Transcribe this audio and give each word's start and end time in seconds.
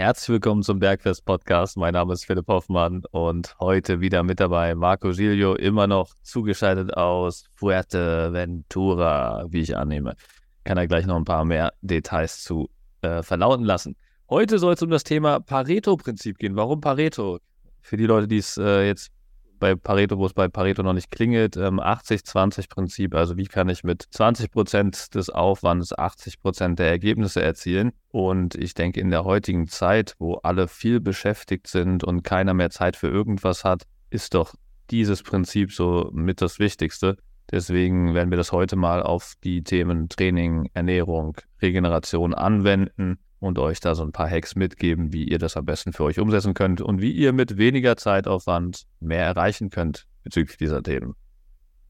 Herzlich 0.00 0.28
willkommen 0.28 0.62
zum 0.62 0.78
Bergfest 0.78 1.24
Podcast. 1.24 1.76
Mein 1.76 1.94
Name 1.94 2.12
ist 2.12 2.24
Philipp 2.24 2.46
Hoffmann 2.46 3.02
und 3.10 3.56
heute 3.58 4.00
wieder 4.00 4.22
mit 4.22 4.38
dabei 4.38 4.76
Marco 4.76 5.10
Giglio, 5.10 5.56
immer 5.56 5.88
noch 5.88 6.14
zugeschaltet 6.22 6.96
aus 6.96 7.46
Fuerteventura, 7.56 9.46
wie 9.50 9.62
ich 9.62 9.76
annehme. 9.76 10.14
Kann 10.62 10.78
er 10.78 10.86
gleich 10.86 11.04
noch 11.04 11.16
ein 11.16 11.24
paar 11.24 11.44
mehr 11.44 11.72
Details 11.80 12.44
zu 12.44 12.70
äh, 13.02 13.24
verlauten 13.24 13.64
lassen. 13.64 13.96
Heute 14.30 14.60
soll 14.60 14.74
es 14.74 14.82
um 14.82 14.90
das 14.90 15.02
Thema 15.02 15.40
Pareto-Prinzip 15.40 16.38
gehen. 16.38 16.54
Warum 16.54 16.80
Pareto? 16.80 17.40
Für 17.80 17.96
die 17.96 18.06
Leute, 18.06 18.28
die 18.28 18.38
es 18.38 18.56
äh, 18.56 18.86
jetzt 18.86 19.10
bei 19.58 19.74
Pareto, 19.74 20.18
wo 20.18 20.26
es 20.26 20.32
bei 20.32 20.48
Pareto 20.48 20.82
noch 20.82 20.92
nicht 20.92 21.10
klingelt, 21.10 21.56
ähm, 21.56 21.80
80-20-Prinzip. 21.80 23.14
Also 23.14 23.36
wie 23.36 23.46
kann 23.46 23.68
ich 23.68 23.84
mit 23.84 24.06
20 24.10 24.50
Prozent 24.50 25.14
des 25.14 25.30
Aufwands 25.30 25.96
80 25.96 26.40
Prozent 26.40 26.78
der 26.78 26.88
Ergebnisse 26.88 27.42
erzielen? 27.42 27.92
Und 28.10 28.54
ich 28.54 28.74
denke, 28.74 29.00
in 29.00 29.10
der 29.10 29.24
heutigen 29.24 29.68
Zeit, 29.68 30.14
wo 30.18 30.34
alle 30.34 30.68
viel 30.68 31.00
beschäftigt 31.00 31.66
sind 31.66 32.04
und 32.04 32.22
keiner 32.22 32.54
mehr 32.54 32.70
Zeit 32.70 32.96
für 32.96 33.08
irgendwas 33.08 33.64
hat, 33.64 33.82
ist 34.10 34.34
doch 34.34 34.54
dieses 34.90 35.22
Prinzip 35.22 35.72
so 35.72 36.10
mit 36.12 36.40
das 36.40 36.58
Wichtigste. 36.58 37.16
Deswegen 37.50 38.14
werden 38.14 38.30
wir 38.30 38.36
das 38.36 38.52
heute 38.52 38.76
mal 38.76 39.02
auf 39.02 39.34
die 39.42 39.62
Themen 39.62 40.08
Training, 40.08 40.68
Ernährung, 40.74 41.36
Regeneration 41.62 42.34
anwenden 42.34 43.18
und 43.40 43.58
euch 43.58 43.80
da 43.80 43.94
so 43.94 44.02
ein 44.02 44.12
paar 44.12 44.28
Hacks 44.28 44.56
mitgeben, 44.56 45.12
wie 45.12 45.24
ihr 45.24 45.38
das 45.38 45.56
am 45.56 45.64
besten 45.64 45.92
für 45.92 46.04
euch 46.04 46.18
umsetzen 46.18 46.54
könnt 46.54 46.80
und 46.80 47.00
wie 47.00 47.12
ihr 47.12 47.32
mit 47.32 47.56
weniger 47.56 47.96
Zeitaufwand 47.96 48.84
mehr 49.00 49.24
erreichen 49.24 49.70
könnt 49.70 50.06
bezüglich 50.22 50.56
dieser 50.56 50.82
Themen. 50.82 51.14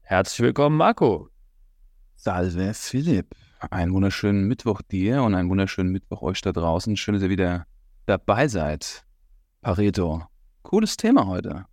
Herzlich 0.01 0.39
willkommen, 0.41 0.77
Marco. 0.77 1.29
Salve, 2.15 2.73
Philipp. 2.73 3.35
Einen 3.71 3.93
wunderschönen 3.93 4.47
Mittwoch 4.47 4.81
dir 4.81 5.23
und 5.23 5.35
einen 5.35 5.49
wunderschönen 5.49 5.91
Mittwoch 5.91 6.21
euch 6.21 6.41
da 6.41 6.51
draußen. 6.51 6.95
Schön, 6.95 7.13
dass 7.15 7.23
ihr 7.23 7.29
wieder 7.29 7.65
dabei 8.05 8.47
seid. 8.47 9.05
Pareto. 9.61 10.23
Cooles 10.63 10.97
Thema 10.97 11.27
heute. 11.27 11.65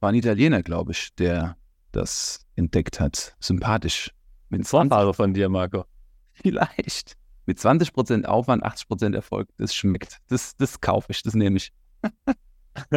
War 0.00 0.10
ein 0.10 0.14
Italiener, 0.14 0.62
glaube 0.62 0.92
ich, 0.92 1.14
der 1.16 1.56
das 1.92 2.46
entdeckt 2.54 3.00
hat. 3.00 3.34
Sympathisch. 3.40 4.12
Mit 4.48 4.66
Vorfahre 4.66 5.12
von 5.14 5.34
dir, 5.34 5.48
Marco. 5.48 5.84
Vielleicht 6.32 7.16
mit 7.46 7.58
20% 7.58 8.24
Aufwand, 8.24 8.64
80% 8.64 9.14
Erfolg, 9.14 9.48
das 9.56 9.74
schmeckt. 9.74 10.18
Das, 10.28 10.56
das 10.56 10.80
kaufe 10.80 11.12
ich, 11.12 11.22
das 11.22 11.34
nehme 11.34 11.56
ich. 11.56 11.72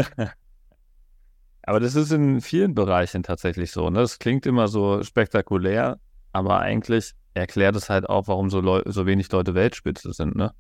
aber 1.63 1.79
das 1.79 1.95
ist 1.95 2.11
in 2.11 2.41
vielen 2.41 2.73
Bereichen 2.73 3.23
tatsächlich 3.23 3.71
so. 3.71 3.89
Ne? 3.89 3.99
Das 3.99 4.19
klingt 4.19 4.45
immer 4.45 4.67
so 4.67 5.03
spektakulär, 5.03 5.99
aber 6.33 6.59
eigentlich 6.59 7.13
erklärt 7.35 7.75
es 7.75 7.89
halt 7.89 8.09
auch, 8.09 8.27
warum 8.27 8.49
so, 8.49 8.59
Leu 8.59 8.81
so 8.85 9.05
wenig 9.05 9.31
Leute 9.31 9.53
Weltspitze 9.53 10.13
sind. 10.13 10.35
Ne? 10.35 10.51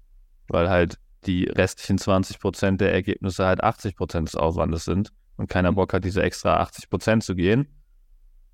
Weil 0.47 0.69
halt 0.69 0.99
die 1.25 1.45
restlichen 1.45 1.97
20% 1.97 2.77
der 2.77 2.93
Ergebnisse 2.93 3.45
halt 3.45 3.63
80% 3.63 4.25
des 4.25 4.35
Aufwandes 4.35 4.85
sind 4.85 5.11
und 5.37 5.49
keiner 5.49 5.73
Bock 5.73 5.93
hat, 5.93 6.05
diese 6.05 6.21
extra 6.21 6.61
80% 6.61 7.21
zu 7.21 7.35
gehen, 7.35 7.67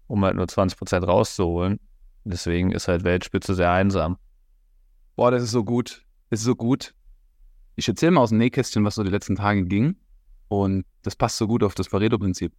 um 0.08 0.23
halt 0.23 0.36
nur 0.36 0.45
20% 0.45 1.06
rauszuholen. 1.06 1.80
Deswegen 2.23 2.72
ist 2.72 2.88
halt 2.88 3.03
Weltspitze 3.03 3.53
sehr 3.53 3.72
einsam. 3.72 4.17
Boah, 5.16 5.31
das 5.31 5.44
ist 5.44 5.52
so 5.52 5.63
gut. 5.63 6.05
Das 6.30 6.41
ist 6.41 6.45
so 6.45 6.55
gut. 6.55 6.94
Ich 7.77 7.88
erzähle 7.88 8.11
mal 8.11 8.21
aus 8.21 8.30
dem 8.30 8.38
Nähkästchen, 8.38 8.83
was 8.83 8.95
so 8.95 9.03
die 9.03 9.09
letzten 9.09 9.35
Tage 9.35 9.63
ging. 9.63 9.95
Und 10.49 10.85
das 11.03 11.16
passt 11.16 11.38
so 11.38 11.47
gut 11.47 11.63
auf 11.63 11.73
das 11.75 11.89
Pareto-Prinzip. 11.89 12.53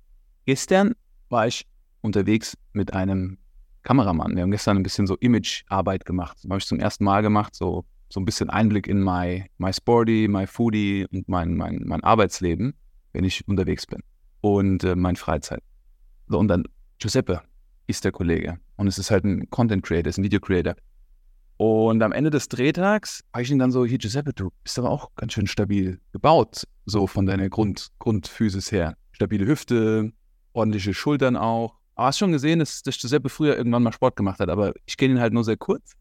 Gestern 0.47 0.95
war 1.29 1.47
ich 1.47 1.67
unterwegs 2.01 2.57
mit 2.73 2.95
einem 2.95 3.39
Kameramann. 3.83 4.35
Wir 4.35 4.43
haben 4.43 4.51
gestern 4.51 4.77
ein 4.79 4.83
bisschen 4.83 5.07
so 5.07 5.17
Image-Arbeit 5.17 6.05
gemacht. 6.05 6.39
Das 6.43 6.51
habe 6.51 6.59
ich 6.59 6.67
zum 6.67 6.81
ersten 6.81 7.05
Mal 7.05 7.23
gemacht. 7.23 7.55
So, 7.55 7.85
so 8.09 8.21
ein 8.21 8.25
bisschen 8.25 8.49
Einblick 8.49 8.87
in 8.87 9.03
my, 9.03 9.45
my 9.59 9.73
Sporty, 9.73 10.27
my 10.29 10.47
Foodie 10.47 11.07
und 11.13 11.29
mein, 11.29 11.55
mein, 11.57 11.83
mein 11.85 12.03
Arbeitsleben, 12.03 12.75
wenn 13.13 13.25
ich 13.25 13.47
unterwegs 13.49 13.87
bin. 13.87 14.01
Und 14.41 14.83
äh, 14.85 14.97
meine 14.97 15.17
Freizeit. 15.17 15.63
So, 16.29 16.39
und 16.39 16.49
dann 16.49 16.65
Giuseppe 16.99 17.43
ist 17.87 18.05
der 18.05 18.13
Kollege. 18.13 18.59
Und 18.77 18.87
es 18.87 18.99
ist 18.99 19.11
halt 19.11 19.25
ein 19.25 19.49
Content 19.51 19.85
Creator, 19.85 20.09
ist 20.09 20.19
ein 20.19 20.25
Video 20.25 20.41
Creator. 20.41 20.75
Und 21.59 22.03
am 22.03 22.13
Ende 22.13 22.31
des 22.31 22.49
Drehtags 22.49 23.25
habe 23.33 23.43
ich 23.43 23.51
ihn 23.51 23.59
dann 23.59 23.73
so, 23.73 23.87
hier 23.87 23.99
Giuseppe, 23.99 24.33
du 24.35 24.51
bist 24.63 24.79
aber 24.79 24.91
auch 24.91 25.11
ganz 25.17 25.33
schön 25.33 25.47
stabil 25.47 25.99
gebaut, 26.13 26.65
so 26.85 27.07
von 27.07 27.25
deiner 27.25 27.49
Grund, 27.49 27.89
Grundphysis 27.99 28.71
her. 28.73 28.97
Stabile 29.13 29.47
Hüfte, 29.47 30.13
ordentliche 30.53 30.93
Schultern 30.93 31.37
auch. 31.37 31.75
Aber 31.95 32.09
hast 32.09 32.19
schon 32.19 32.33
gesehen, 32.33 32.59
dass, 32.59 32.83
dass 32.83 32.99
Giuseppe 32.99 33.31
früher 33.31 33.57
irgendwann 33.57 33.83
mal 33.83 33.93
Sport 33.93 34.17
gemacht 34.17 34.39
hat, 34.41 34.51
aber 34.51 34.75
ich 34.85 34.99
kenne 34.99 35.15
ihn 35.15 35.21
halt 35.21 35.33
nur 35.33 35.45
sehr 35.45 35.57
kurz. 35.57 35.93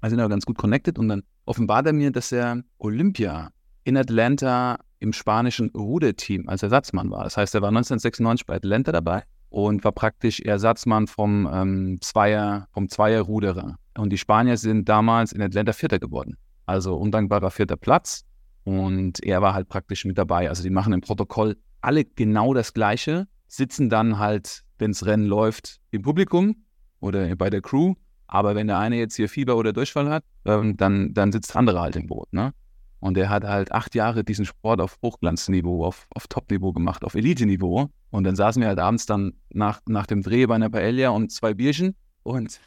Wir 0.00 0.10
sind 0.10 0.20
aber 0.20 0.28
ganz 0.28 0.44
gut 0.44 0.58
connected 0.58 0.98
und 0.98 1.08
dann 1.08 1.22
offenbart 1.46 1.86
er 1.86 1.92
mir, 1.92 2.10
dass 2.10 2.32
er 2.32 2.62
Olympia 2.78 3.50
in 3.84 3.96
Atlanta 3.96 4.78
im 4.98 5.12
spanischen 5.12 5.70
Ruderteam 5.70 6.48
als 6.48 6.62
Ersatzmann 6.62 7.10
war. 7.10 7.24
Das 7.24 7.36
heißt, 7.36 7.54
er 7.54 7.62
war 7.62 7.68
1996 7.68 8.46
bei 8.46 8.56
Atlanta 8.56 8.90
dabei 8.90 9.22
und 9.50 9.84
war 9.84 9.92
praktisch 9.92 10.40
Ersatzmann 10.40 11.06
vom 11.06 11.48
ähm, 11.52 11.98
Zweier, 12.00 12.66
vom 12.72 12.88
Zweierruderer. 12.88 13.76
Und 13.96 14.10
die 14.10 14.18
Spanier 14.18 14.56
sind 14.56 14.88
damals 14.88 15.32
in 15.32 15.42
Atlanta 15.42 15.72
Vierter 15.72 15.98
geworden. 15.98 16.36
Also 16.66 16.96
undankbarer 16.96 17.50
vierter 17.50 17.76
Platz. 17.76 18.24
Und 18.64 19.22
er 19.22 19.42
war 19.42 19.54
halt 19.54 19.68
praktisch 19.68 20.04
mit 20.04 20.16
dabei. 20.18 20.48
Also 20.48 20.62
die 20.62 20.70
machen 20.70 20.92
im 20.92 21.00
Protokoll 21.00 21.56
alle 21.80 22.04
genau 22.04 22.54
das 22.54 22.72
Gleiche, 22.72 23.28
sitzen 23.46 23.90
dann 23.90 24.18
halt, 24.18 24.62
wenn 24.78 24.92
das 24.92 25.04
Rennen 25.04 25.26
läuft, 25.26 25.80
im 25.90 26.02
Publikum 26.02 26.64
oder 27.00 27.36
bei 27.36 27.50
der 27.50 27.60
Crew. 27.60 27.94
Aber 28.26 28.54
wenn 28.54 28.66
der 28.66 28.78
eine 28.78 28.96
jetzt 28.96 29.16
hier 29.16 29.28
Fieber 29.28 29.56
oder 29.56 29.72
Durchfall 29.72 30.08
hat, 30.08 30.24
ähm, 30.46 30.76
dann, 30.76 31.12
dann 31.12 31.30
sitzt 31.30 31.50
der 31.50 31.56
andere 31.56 31.80
halt 31.80 31.94
im 31.94 32.06
Boot. 32.06 32.32
Ne? 32.32 32.52
Und 33.00 33.18
er 33.18 33.28
hat 33.28 33.44
halt 33.44 33.70
acht 33.70 33.94
Jahre 33.94 34.24
diesen 34.24 34.46
Sport 34.46 34.80
auf 34.80 34.98
Hochglanzniveau, 35.02 35.84
auf, 35.84 36.06
auf 36.14 36.26
Top-Niveau 36.26 36.72
gemacht, 36.72 37.04
auf 37.04 37.14
Elite-Niveau. 37.14 37.90
Und 38.10 38.24
dann 38.24 38.34
saßen 38.34 38.62
wir 38.62 38.68
halt 38.68 38.78
abends 38.78 39.04
dann 39.04 39.34
nach, 39.50 39.82
nach 39.86 40.06
dem 40.06 40.22
Dreh 40.22 40.46
bei 40.46 40.54
einer 40.54 40.70
Paella 40.70 41.10
und 41.10 41.30
zwei 41.30 41.52
Bierchen 41.52 41.94
und, 42.22 42.58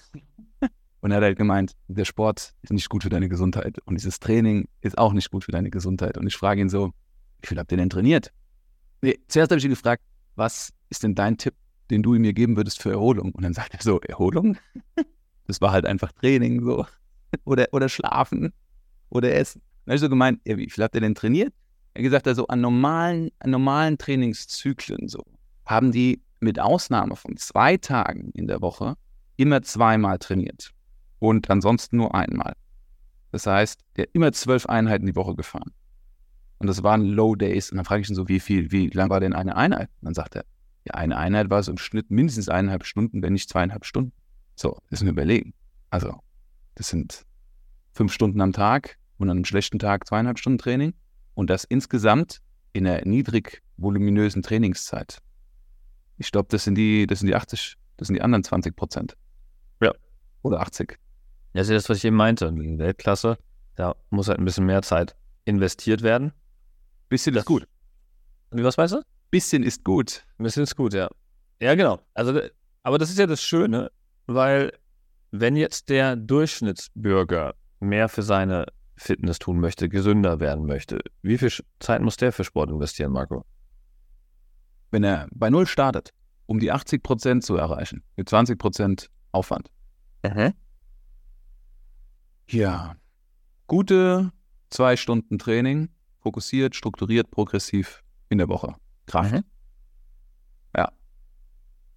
und 1.01 1.11
er 1.11 1.17
hat 1.17 1.23
halt 1.23 1.37
gemeint, 1.37 1.73
der 1.87 2.05
Sport 2.05 2.53
ist 2.63 2.71
nicht 2.71 2.89
gut 2.89 3.03
für 3.03 3.09
deine 3.09 3.29
Gesundheit 3.29 3.79
und 3.85 3.95
dieses 3.95 4.19
Training 4.19 4.67
ist 4.81 4.97
auch 4.97 5.13
nicht 5.13 5.29
gut 5.29 5.43
für 5.43 5.51
deine 5.51 5.69
Gesundheit. 5.69 6.17
Und 6.17 6.25
ich 6.27 6.35
frage 6.35 6.61
ihn 6.61 6.69
so, 6.69 6.91
wie 7.41 7.47
viel 7.47 7.59
habt 7.59 7.71
ihr 7.71 7.77
denn 7.77 7.89
trainiert? 7.89 8.31
Nee, 9.01 9.19
zuerst 9.27 9.51
habe 9.51 9.59
ich 9.59 9.65
ihn 9.65 9.71
gefragt, 9.71 10.03
was 10.35 10.73
ist 10.89 11.03
denn 11.03 11.13
dein 11.13 11.37
Tipp, 11.37 11.53
den 11.91 12.01
du 12.01 12.13
mir 12.17 12.33
geben 12.33 12.57
würdest 12.57 12.81
für 12.81 12.89
Erholung? 12.89 13.31
Und 13.31 13.43
dann 13.43 13.53
sagt 13.53 13.73
er 13.73 13.81
so, 13.81 13.99
Erholung? 14.01 14.57
Das 15.45 15.61
war 15.61 15.71
halt 15.71 15.85
einfach 15.85 16.11
Training 16.11 16.61
so. 16.65 16.85
Oder, 17.45 17.67
oder 17.71 17.87
Schlafen 17.87 18.51
oder 19.09 19.33
Essen. 19.33 19.61
Dann 19.85 19.91
habe 19.91 19.95
ich 19.95 20.01
so 20.01 20.09
gemeint, 20.09 20.41
ja, 20.45 20.57
wie 20.57 20.69
viel 20.69 20.83
habt 20.83 20.95
ihr 20.95 21.01
denn 21.01 21.15
trainiert? 21.15 21.53
Er 21.93 21.99
hat 21.99 22.03
gesagt, 22.03 22.27
also 22.27 22.47
an 22.47 22.59
normalen, 22.59 23.29
an 23.39 23.51
normalen 23.51 23.97
Trainingszyklen 23.97 25.07
so 25.07 25.23
haben 25.65 25.91
die 25.91 26.21
mit 26.39 26.59
Ausnahme 26.59 27.15
von 27.15 27.37
zwei 27.37 27.77
Tagen 27.77 28.31
in 28.33 28.47
der 28.47 28.61
Woche 28.61 28.95
immer 29.37 29.61
zweimal 29.61 30.17
trainiert 30.17 30.73
und 31.19 31.49
ansonsten 31.49 31.97
nur 31.97 32.13
einmal. 32.15 32.53
Das 33.31 33.45
heißt, 33.45 33.81
der 33.95 34.03
hat 34.03 34.09
immer 34.13 34.31
zwölf 34.31 34.65
Einheiten 34.65 35.05
die 35.05 35.15
Woche 35.15 35.35
gefahren. 35.35 35.71
Und 36.59 36.67
das 36.67 36.83
waren 36.83 37.05
Low 37.05 37.35
Days. 37.35 37.71
Und 37.71 37.77
dann 37.77 37.85
frage 37.85 38.01
ich 38.01 38.09
ihn 38.09 38.15
so, 38.15 38.27
wie 38.27 38.39
viel, 38.39 38.71
wie 38.71 38.87
lang 38.87 39.09
war 39.09 39.19
denn 39.19 39.33
eine 39.33 39.55
Einheit? 39.55 39.89
Und 40.01 40.05
dann 40.05 40.13
sagt 40.13 40.35
er, 40.35 40.45
ja, 40.85 40.93
eine 40.95 41.17
Einheit 41.17 41.49
war 41.49 41.61
so 41.61 41.71
im 41.71 41.77
Schnitt 41.77 42.09
mindestens 42.09 42.49
eineinhalb 42.49 42.85
Stunden, 42.85 43.21
wenn 43.21 43.33
nicht 43.33 43.49
zweieinhalb 43.49 43.85
Stunden. 43.85 44.13
So, 44.55 44.79
das 44.89 44.99
ist 44.99 45.03
mir 45.03 45.11
überlegen. 45.11 45.53
Also, 45.89 46.19
das 46.75 46.89
sind 46.89 47.25
fünf 47.93 48.13
Stunden 48.13 48.41
am 48.41 48.53
Tag 48.53 48.97
und 49.17 49.29
an 49.29 49.37
einem 49.37 49.45
schlechten 49.45 49.79
Tag 49.79 50.07
zweieinhalb 50.07 50.39
Stunden 50.39 50.57
Training 50.57 50.93
und 51.33 51.49
das 51.49 51.63
insgesamt 51.63 52.39
in 52.73 52.87
einer 52.87 53.05
niedrig 53.05 53.61
voluminösen 53.77 54.41
Trainingszeit. 54.41 55.19
Ich 56.17 56.31
glaube, 56.31 56.47
das 56.49 56.63
sind 56.63 56.75
die, 56.75 57.05
das 57.05 57.19
sind 57.19 57.27
die 57.27 57.35
80, 57.35 57.75
das 57.97 58.07
sind 58.07 58.15
die 58.15 58.21
anderen 58.21 58.43
20 58.43 58.75
Prozent. 58.75 59.17
Ja. 59.81 59.93
Oder 60.41 60.61
80. 60.61 60.97
Das 61.57 61.69
ist 61.69 61.73
das, 61.73 61.89
was 61.89 61.97
ich 61.97 62.05
eben 62.05 62.15
meinte. 62.15 62.45
In 62.45 62.77
Weltklasse, 62.77 63.35
da 63.73 63.95
muss 64.11 64.27
halt 64.27 64.37
ein 64.37 64.45
bisschen 64.45 64.67
mehr 64.67 64.83
Zeit 64.83 65.15
investiert 65.43 66.03
werden. 66.03 66.31
Bisschen 67.09 67.33
das, 67.33 67.41
ist 67.41 67.47
gut. 67.47 67.67
Wie 68.51 68.63
was 68.63 68.77
weißt 68.77 68.93
du? 68.93 69.01
Bisschen 69.31 69.63
ist 69.63 69.83
gut. 69.83 70.23
Bisschen 70.37 70.61
ist 70.61 70.75
gut, 70.75 70.93
ja. 70.93 71.09
Ja, 71.59 71.73
genau. 71.73 71.99
Also, 72.13 72.39
aber 72.83 72.99
das 72.99 73.09
ist 73.09 73.17
ja 73.17 73.25
das 73.25 73.41
Schöne, 73.41 73.89
weil 74.27 74.71
wenn 75.31 75.55
jetzt 75.55 75.89
der 75.89 76.15
Durchschnittsbürger 76.15 77.55
mehr 77.79 78.07
für 78.07 78.21
seine 78.21 78.67
Fitness 78.95 79.39
tun 79.39 79.59
möchte, 79.59 79.89
gesünder 79.89 80.39
werden 80.39 80.67
möchte, 80.67 80.99
wie 81.23 81.39
viel 81.39 81.51
Zeit 81.79 82.03
muss 82.03 82.17
der 82.17 82.31
für 82.33 82.43
Sport 82.43 82.69
investieren, 82.69 83.13
Marco? 83.13 83.45
Wenn 84.91 85.03
er 85.03 85.27
bei 85.31 85.49
Null 85.49 85.65
startet, 85.65 86.13
um 86.45 86.59
die 86.59 86.71
80 86.71 87.01
Prozent 87.01 87.43
zu 87.43 87.55
erreichen, 87.55 88.03
mit 88.15 88.29
20 88.29 88.59
Prozent 88.59 89.09
Aufwand. 89.31 89.71
Mhm. 90.23 90.53
Ja, 92.49 92.95
gute 93.67 94.31
zwei 94.69 94.95
Stunden 94.95 95.37
Training, 95.37 95.89
fokussiert, 96.21 96.75
strukturiert, 96.75 97.29
progressiv 97.29 98.03
in 98.29 98.37
der 98.37 98.47
Woche. 98.47 98.75
Kraft. 99.05 99.33
Mhm. 99.33 99.43
Ja. 100.75 100.91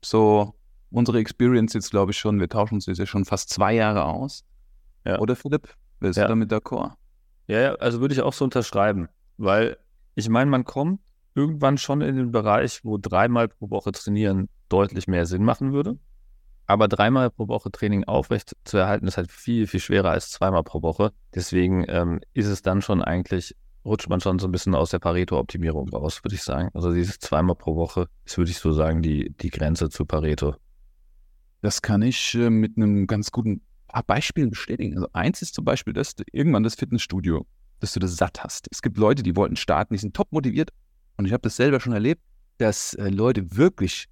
So, 0.04 0.54
unsere 0.90 1.18
Experience 1.18 1.72
jetzt, 1.74 1.90
glaube 1.90 2.12
ich, 2.12 2.18
schon, 2.18 2.40
wir 2.40 2.48
tauschen 2.48 2.74
uns 2.74 2.86
jetzt 2.86 2.98
ja 2.98 3.06
schon 3.06 3.24
fast 3.24 3.50
zwei 3.50 3.74
Jahre 3.74 4.04
aus. 4.04 4.44
Ja. 5.04 5.18
Oder 5.18 5.36
Philipp? 5.36 5.68
Bist 6.00 6.16
ja. 6.16 6.24
du 6.24 6.30
damit 6.30 6.50
d'accord? 6.50 6.92
Ja, 7.46 7.60
ja, 7.60 7.74
also 7.74 8.00
würde 8.00 8.14
ich 8.14 8.20
auch 8.20 8.32
so 8.32 8.44
unterschreiben, 8.44 9.08
weil 9.36 9.76
ich 10.14 10.28
meine, 10.28 10.50
man 10.50 10.64
kommt 10.64 11.00
irgendwann 11.34 11.78
schon 11.78 12.00
in 12.00 12.16
den 12.16 12.32
Bereich, 12.32 12.84
wo 12.84 12.98
dreimal 12.98 13.48
pro 13.48 13.70
Woche 13.70 13.92
trainieren 13.92 14.48
deutlich 14.68 15.06
mehr 15.06 15.26
Sinn 15.26 15.44
machen 15.44 15.72
würde. 15.72 15.98
Aber 16.70 16.86
dreimal 16.86 17.30
pro 17.30 17.48
Woche 17.48 17.72
Training 17.72 18.04
aufrecht 18.04 18.56
zu 18.62 18.76
erhalten, 18.76 19.08
ist 19.08 19.16
halt 19.16 19.32
viel, 19.32 19.66
viel 19.66 19.80
schwerer 19.80 20.10
als 20.10 20.30
zweimal 20.30 20.62
pro 20.62 20.82
Woche. 20.82 21.10
Deswegen 21.34 21.84
ähm, 21.88 22.20
ist 22.32 22.46
es 22.46 22.62
dann 22.62 22.80
schon 22.80 23.02
eigentlich, 23.02 23.56
rutscht 23.84 24.08
man 24.08 24.20
schon 24.20 24.38
so 24.38 24.46
ein 24.46 24.52
bisschen 24.52 24.76
aus 24.76 24.90
der 24.90 25.00
Pareto-Optimierung 25.00 25.88
raus, 25.88 26.22
würde 26.22 26.36
ich 26.36 26.44
sagen. 26.44 26.70
Also 26.72 26.94
dieses 26.94 27.18
zweimal 27.18 27.56
pro 27.56 27.74
Woche 27.74 28.06
ist, 28.24 28.38
würde 28.38 28.52
ich 28.52 28.58
so 28.58 28.72
sagen, 28.72 29.02
die, 29.02 29.34
die 29.40 29.50
Grenze 29.50 29.88
zu 29.88 30.04
Pareto. 30.04 30.54
Das 31.60 31.82
kann 31.82 32.02
ich 32.02 32.36
äh, 32.36 32.50
mit 32.50 32.76
einem 32.76 33.08
ganz 33.08 33.32
guten 33.32 33.62
paar 33.88 34.04
Beispielen 34.04 34.50
bestätigen. 34.50 34.94
Also 34.94 35.08
eins 35.12 35.42
ist 35.42 35.56
zum 35.56 35.64
Beispiel, 35.64 35.92
dass 35.92 36.14
du 36.14 36.22
irgendwann 36.30 36.62
das 36.62 36.76
Fitnessstudio, 36.76 37.46
dass 37.80 37.94
du 37.94 37.98
das 37.98 38.14
satt 38.14 38.44
hast. 38.44 38.68
Es 38.70 38.80
gibt 38.80 38.96
Leute, 38.96 39.24
die 39.24 39.34
wollten 39.34 39.56
starten, 39.56 39.94
die 39.94 39.98
sind 39.98 40.14
top 40.14 40.30
motiviert. 40.30 40.70
Und 41.16 41.26
ich 41.26 41.32
habe 41.32 41.42
das 41.42 41.56
selber 41.56 41.80
schon 41.80 41.94
erlebt, 41.94 42.22
dass 42.58 42.94
äh, 42.94 43.08
Leute 43.08 43.56
wirklich 43.56 44.06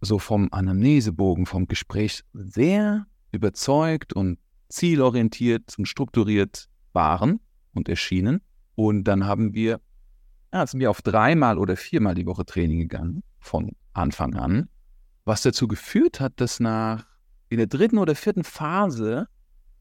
so 0.00 0.18
vom 0.18 0.48
Anamnesebogen, 0.50 1.46
vom 1.46 1.66
Gespräch 1.66 2.22
sehr 2.32 3.06
überzeugt 3.32 4.12
und 4.12 4.38
zielorientiert 4.68 5.74
und 5.78 5.86
strukturiert 5.86 6.68
waren 6.92 7.40
und 7.74 7.88
erschienen. 7.88 8.40
Und 8.74 9.04
dann 9.04 9.26
haben 9.26 9.54
wir, 9.54 9.80
ja, 10.52 10.66
sind 10.66 10.80
wir 10.80 10.90
auf 10.90 11.02
dreimal 11.02 11.58
oder 11.58 11.76
viermal 11.76 12.14
die 12.14 12.26
Woche 12.26 12.44
Training 12.44 12.80
gegangen, 12.80 13.22
von 13.38 13.72
Anfang 13.92 14.34
an, 14.34 14.68
was 15.24 15.42
dazu 15.42 15.68
geführt 15.68 16.20
hat, 16.20 16.40
dass 16.40 16.60
nach 16.60 17.06
in 17.48 17.58
der 17.58 17.66
dritten 17.66 17.98
oder 17.98 18.14
vierten 18.14 18.44
Phase 18.44 19.28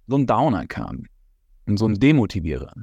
so 0.08 0.18
ein 0.18 0.28
Downer 0.28 0.68
kam 0.68 1.06
und 1.66 1.78
so 1.78 1.88
ein 1.88 2.00
Demotivierer. 2.00 2.74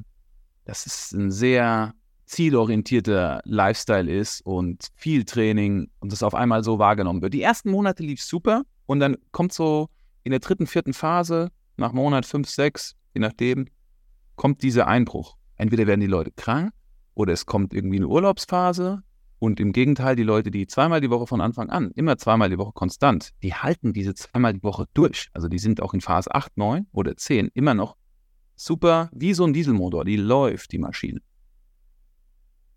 Das 0.65 0.85
ist 0.85 1.13
ein 1.13 1.31
sehr 1.31 1.93
zielorientierter 2.25 3.41
Lifestyle 3.45 4.11
ist 4.11 4.41
und 4.45 4.87
viel 4.95 5.25
Training 5.25 5.89
und 5.99 6.11
das 6.11 6.23
auf 6.23 6.35
einmal 6.35 6.63
so 6.63 6.79
wahrgenommen 6.79 7.21
wird. 7.21 7.33
Die 7.33 7.41
ersten 7.41 7.71
Monate 7.71 8.03
lief 8.03 8.21
super 8.21 8.63
und 8.85 8.99
dann 8.99 9.17
kommt 9.31 9.53
so 9.53 9.89
in 10.23 10.31
der 10.31 10.39
dritten, 10.39 10.67
vierten 10.67 10.93
Phase, 10.93 11.49
nach 11.77 11.93
Monat 11.93 12.25
fünf, 12.25 12.49
sechs, 12.49 12.95
je 13.13 13.21
nachdem, 13.21 13.67
kommt 14.35 14.63
dieser 14.63 14.87
Einbruch. 14.87 15.37
Entweder 15.55 15.87
werden 15.87 16.01
die 16.01 16.07
Leute 16.07 16.31
krank 16.31 16.71
oder 17.13 17.33
es 17.33 17.45
kommt 17.45 17.73
irgendwie 17.73 17.97
eine 17.97 18.07
Urlaubsphase 18.07 19.03
und 19.43 19.59
im 19.59 19.73
Gegenteil, 19.73 20.15
die 20.15 20.23
Leute, 20.23 20.51
die 20.51 20.67
zweimal 20.67 21.01
die 21.01 21.09
Woche 21.09 21.27
von 21.27 21.41
Anfang 21.41 21.69
an, 21.69 21.91
immer 21.95 22.17
zweimal 22.17 22.49
die 22.49 22.57
Woche 22.57 22.71
konstant, 22.71 23.31
die 23.43 23.53
halten 23.53 23.91
diese 23.91 24.13
zweimal 24.13 24.53
die 24.53 24.63
Woche 24.63 24.85
durch. 24.93 25.27
Also 25.33 25.49
die 25.49 25.59
sind 25.59 25.81
auch 25.81 25.93
in 25.93 25.99
Phase 25.99 26.33
8, 26.33 26.57
9 26.57 26.87
oder 26.93 27.17
10 27.17 27.49
immer 27.53 27.73
noch 27.73 27.97
super, 28.55 29.09
wie 29.11 29.33
so 29.33 29.43
ein 29.43 29.51
Dieselmotor, 29.51 30.05
die 30.05 30.15
läuft, 30.15 30.71
die 30.71 30.77
Maschine. 30.77 31.19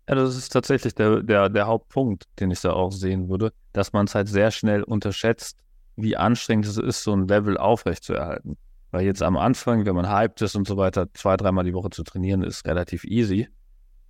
Ja, 0.09 0.15
das 0.15 0.37
ist 0.37 0.49
tatsächlich 0.49 0.95
der, 0.95 1.21
der, 1.21 1.49
der 1.49 1.67
Hauptpunkt, 1.67 2.25
den 2.39 2.49
ich 2.51 2.61
da 2.61 2.71
auch 2.71 2.91
sehen 2.91 3.27
würde, 3.27 3.51
dass 3.73 3.91
man 3.91 4.05
es 4.05 4.15
halt 4.15 4.29
sehr 4.29 4.51
schnell 4.51 4.83
unterschätzt, 4.83 5.57
wie 5.97 6.15
anstrengend 6.15 6.65
es 6.65 6.77
ist, 6.77 7.03
so 7.03 7.13
ein 7.13 7.27
Level 7.27 7.57
aufrechtzuerhalten. 7.57 8.57
Weil 8.91 9.05
jetzt 9.05 9.21
am 9.21 9.35
Anfang, 9.35 9.85
wenn 9.85 9.95
man 9.95 10.09
hyped 10.09 10.41
ist 10.41 10.55
und 10.55 10.65
so 10.65 10.77
weiter, 10.77 11.07
zwei, 11.13 11.35
dreimal 11.35 11.65
die 11.65 11.73
Woche 11.73 11.89
zu 11.89 12.03
trainieren, 12.03 12.41
ist 12.41 12.65
relativ 12.65 13.03
easy. 13.03 13.49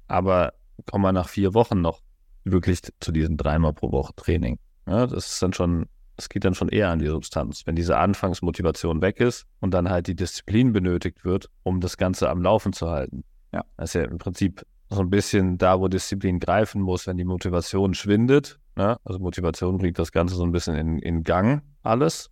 Aber 0.07 0.53
kommen 0.85 1.03
wir 1.03 1.11
nach 1.11 1.29
vier 1.29 1.55
Wochen 1.55 1.81
noch 1.81 2.01
wirklich 2.43 2.81
zu 2.99 3.11
diesem 3.11 3.35
dreimal 3.35 3.73
pro 3.73 3.91
Woche 3.91 4.13
Training. 4.15 4.59
Ja, 4.87 5.07
das 5.07 5.31
ist 5.31 5.41
dann 5.41 5.53
schon, 5.53 5.87
es 6.15 6.29
geht 6.29 6.45
dann 6.45 6.53
schon 6.53 6.69
eher 6.69 6.89
an 6.89 6.99
die 6.99 7.07
Substanz. 7.07 7.65
Wenn 7.65 7.75
diese 7.75 7.97
Anfangsmotivation 7.97 9.01
weg 9.01 9.19
ist 9.19 9.47
und 9.61 9.73
dann 9.73 9.89
halt 9.89 10.05
die 10.05 10.15
Disziplin 10.15 10.73
benötigt 10.73 11.25
wird, 11.25 11.49
um 11.63 11.81
das 11.81 11.97
Ganze 11.97 12.29
am 12.29 12.43
Laufen 12.43 12.71
zu 12.71 12.89
halten. 12.89 13.23
Ja. 13.51 13.65
Das 13.77 13.89
ist 13.89 13.93
ja 13.95 14.03
im 14.03 14.19
Prinzip 14.19 14.63
so 14.89 15.01
ein 15.01 15.09
bisschen 15.09 15.57
da, 15.57 15.79
wo 15.79 15.87
Disziplin 15.87 16.39
greifen 16.39 16.81
muss, 16.81 17.07
wenn 17.07 17.17
die 17.17 17.25
Motivation 17.25 17.93
schwindet. 17.93 18.59
Ne? 18.75 18.97
Also 19.03 19.19
Motivation 19.19 19.77
bringt 19.77 19.99
das 19.99 20.11
Ganze 20.11 20.35
so 20.35 20.43
ein 20.43 20.51
bisschen 20.51 20.75
in, 20.75 20.99
in 20.99 21.23
Gang, 21.23 21.61
alles. 21.83 22.29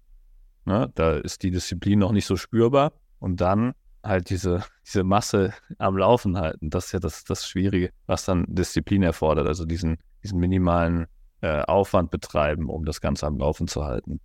Ne? 0.66 0.90
Da 0.96 1.18
ist 1.18 1.44
die 1.44 1.52
Disziplin 1.52 2.00
noch 2.00 2.12
nicht 2.12 2.25
so 2.25 2.38
spürbar. 2.38 2.94
Und 3.19 3.42
dann 3.42 3.74
halt 4.04 4.30
diese, 4.30 4.63
diese 4.86 5.04
Masse 5.04 5.54
am 5.78 5.98
Laufen 5.98 6.38
halten. 6.38 6.69
Das 6.69 6.88
ist 6.88 6.92
ja 6.94 7.00
das, 7.00 7.24
das 7.24 7.48
Schwierige, 7.48 7.90
was 8.06 8.25
dann 8.25 8.46
Disziplin 8.48 9.04
erfordert. 9.04 9.48
Also 9.48 9.66
diesen, 9.66 9.98
diesen 10.24 10.40
minimalen 10.40 11.08
äh, 11.42 11.62
Aufwand 11.63 12.12
betreiben, 12.12 12.69
um 12.69 12.86
das 12.86 13.01
Ganze 13.01 13.28
am 13.28 13.38
Laufen 13.38 13.68
zu 13.68 13.84
halten. 13.84 14.22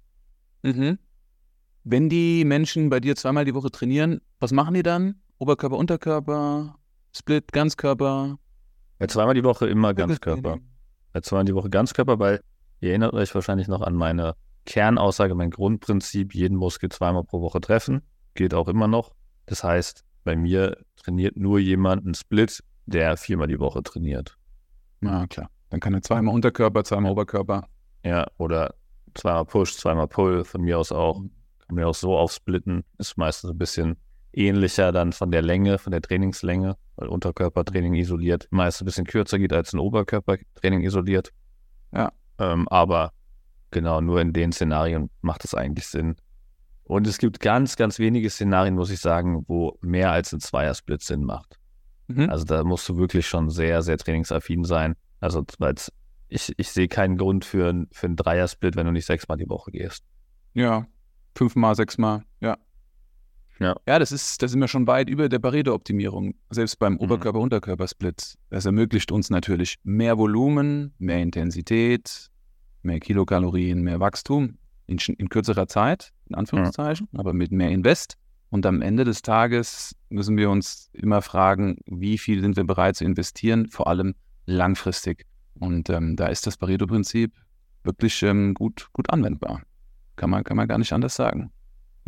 Mhm. 0.63 0.99
Wenn 1.83 2.09
die 2.09 2.45
Menschen 2.45 2.91
bei 2.91 3.01
dir 3.01 3.17
zweimal 3.17 3.45
die 3.45 3.55
Woche 3.55 3.71
trainieren, 3.71 4.21
was 4.39 4.53
machen 4.53 4.75
die 4.75 4.83
dann? 4.83 5.17
Oberkörper, 5.39 5.79
Unterkörper, 5.79 6.77
Split, 7.17 7.53
Ganzkörper? 7.53 8.39
Ja, 8.99 9.09
zweimal 9.09 9.35
die 9.35 9.45
Woche 9.45 9.67
immer 9.67 9.95
Ganzkörper. 9.95 10.59
Ja, 11.15 11.23
zweimal 11.23 11.45
die 11.45 11.55
Woche 11.55 11.71
Ganzkörper, 11.71 12.19
weil 12.19 12.43
ihr 12.81 12.91
erinnert 12.91 13.15
euch 13.15 13.35
wahrscheinlich 13.35 13.69
noch 13.69 13.81
an 13.81 13.95
meine 13.95 14.35
Kernaussage, 14.67 15.35
mein 15.35 15.51
Grundprinzip, 15.51 16.35
jeden 16.35 16.57
Muskel 16.57 16.91
zweimal 16.91 17.25
pro 17.25 17.41
Woche 17.41 17.61
treffen. 17.61 18.03
Gilt 18.35 18.55
auch 18.55 18.69
immer 18.69 18.87
noch. 18.87 19.13
Das 19.47 19.65
heißt, 19.65 20.05
bei 20.23 20.37
mir 20.37 20.77
trainiert 20.97 21.37
nur 21.37 21.59
jemand 21.59 22.05
einen 22.05 22.15
Split, 22.15 22.63
der 22.87 23.17
viermal 23.17 23.49
die 23.49 23.59
Woche 23.59 23.83
trainiert. 23.83 24.37
Na 25.01 25.27
klar. 25.27 25.51
Dann 25.71 25.81
kann 25.81 25.95
er 25.95 26.03
zweimal 26.03 26.35
Unterkörper, 26.35 26.85
zweimal 26.85 27.13
Oberkörper. 27.13 27.67
Ja, 28.05 28.27
oder 28.39 28.75
zweimal 29.15 29.47
Push, 29.47 29.77
zweimal 29.77 30.09
Pull, 30.09 30.45
von 30.45 30.63
mir 30.63 30.79
aus 30.79 30.93
auch. 30.93 31.21
Kann 31.67 31.77
mir 31.77 31.89
auch 31.89 31.95
so 31.95 32.17
aufsplitten. 32.17 32.85
Ist 32.99 33.17
meistens 33.17 33.51
ein 33.51 33.59
bisschen 33.59 33.97
ähnlicher 34.33 34.93
dann 34.93 35.13
von 35.13 35.31
der 35.31 35.43
Länge, 35.43 35.79
von 35.79 35.91
der 35.91 36.03
Trainingslänge, 36.03 36.77
weil 36.97 37.09
Unterkörpertraining 37.09 37.95
isoliert 37.95 38.47
meist 38.51 38.81
ein 38.81 38.85
bisschen 38.85 39.07
kürzer 39.07 39.39
geht 39.39 39.53
als 39.53 39.73
ein 39.73 39.79
Oberkörpertraining 39.79 40.83
isoliert. 40.83 41.33
Ja. 41.93 42.13
Ähm, 42.39 42.69
aber 42.69 43.13
genau, 43.71 44.01
nur 44.01 44.21
in 44.21 44.33
den 44.33 44.53
Szenarien 44.53 45.11
macht 45.21 45.45
es 45.45 45.55
eigentlich 45.55 45.87
Sinn, 45.87 46.17
und 46.91 47.07
es 47.07 47.19
gibt 47.19 47.39
ganz, 47.39 47.77
ganz 47.77 48.01
wenige 48.01 48.29
Szenarien, 48.29 48.75
muss 48.75 48.91
ich 48.91 48.99
sagen, 48.99 49.45
wo 49.47 49.79
mehr 49.81 50.11
als 50.11 50.33
ein 50.33 50.41
Zweiersplit 50.41 51.03
Sinn 51.03 51.23
macht. 51.23 51.57
Mhm. 52.09 52.29
Also 52.29 52.45
da 52.45 52.65
musst 52.65 52.89
du 52.89 52.97
wirklich 52.97 53.29
schon 53.29 53.49
sehr, 53.49 53.83
sehr 53.83 53.97
trainingsaffin 53.97 54.65
sein. 54.65 54.97
Also 55.21 55.45
ich, 56.27 56.53
ich 56.57 56.69
sehe 56.69 56.89
keinen 56.89 57.17
Grund 57.17 57.45
für, 57.45 57.87
für 57.93 58.07
einen 58.07 58.17
Dreiersplit, 58.17 58.75
wenn 58.75 58.87
du 58.87 58.93
nicht 58.93 59.07
sechsmal 59.07 59.39
die 59.39 59.49
Woche 59.49 59.71
gehst. 59.71 60.03
Ja, 60.53 60.85
fünfmal, 61.37 61.77
sechsmal, 61.77 62.25
ja. 62.41 62.59
Ja. 63.61 63.77
ja, 63.87 63.99
das 63.99 64.11
ist, 64.11 64.43
da 64.43 64.49
sind 64.49 64.59
wir 64.61 64.69
schon 64.69 64.87
weit 64.87 65.11
über 65.11 65.29
der 65.29 65.39
Pareto-Optimierung, 65.39 66.35
selbst 66.49 66.79
beim 66.79 66.95
mhm. 66.95 67.01
Oberkörper-Unterkörper-Split. 67.01 68.35
Das 68.49 68.65
ermöglicht 68.65 69.13
uns 69.13 69.29
natürlich 69.29 69.77
mehr 69.85 70.17
Volumen, 70.17 70.95
mehr 70.99 71.21
Intensität, 71.21 72.31
mehr 72.83 73.01
Kilokalorien, 73.01 73.83
mehr 73.83 74.01
Wachstum 74.01 74.57
in, 74.87 74.99
in 75.19 75.29
kürzerer 75.29 75.69
Zeit, 75.69 76.13
in 76.29 76.37
Anführungszeichen, 76.37 77.09
ja. 77.13 77.21
aber 77.21 77.35
mit 77.35 77.53
mehr 77.53 77.71
Invest. 77.71 78.17
Und 78.49 78.65
am 78.65 78.81
Ende 78.81 79.05
des 79.05 79.23
Tages 79.23 79.95
müssen 80.09 80.37
wir 80.39 80.51
uns 80.51 80.89
immer 80.95 81.21
fragen, 81.21 81.77
wie 81.87 82.17
viel 82.17 82.41
sind 82.41 82.57
wir 82.57 82.65
bereit 82.65 82.97
zu 82.97 83.05
investieren, 83.05 83.69
vor 83.69 83.87
allem 83.87 84.15
langfristig. 84.47 85.27
Und 85.59 85.91
ähm, 85.91 86.17
da 86.17 86.29
ist 86.29 86.47
das 86.47 86.57
Pareto-Prinzip 86.57 87.33
wirklich 87.85 88.23
ähm, 88.23 88.55
gut, 88.55 88.89
gut 88.95 89.11
anwendbar. 89.11 89.63
Kann 90.17 90.31
man, 90.31 90.45
kann 90.45 90.57
man 90.57 90.67
gar 90.67 90.79
nicht 90.79 90.93
anders 90.93 91.15
sagen. 91.15 91.53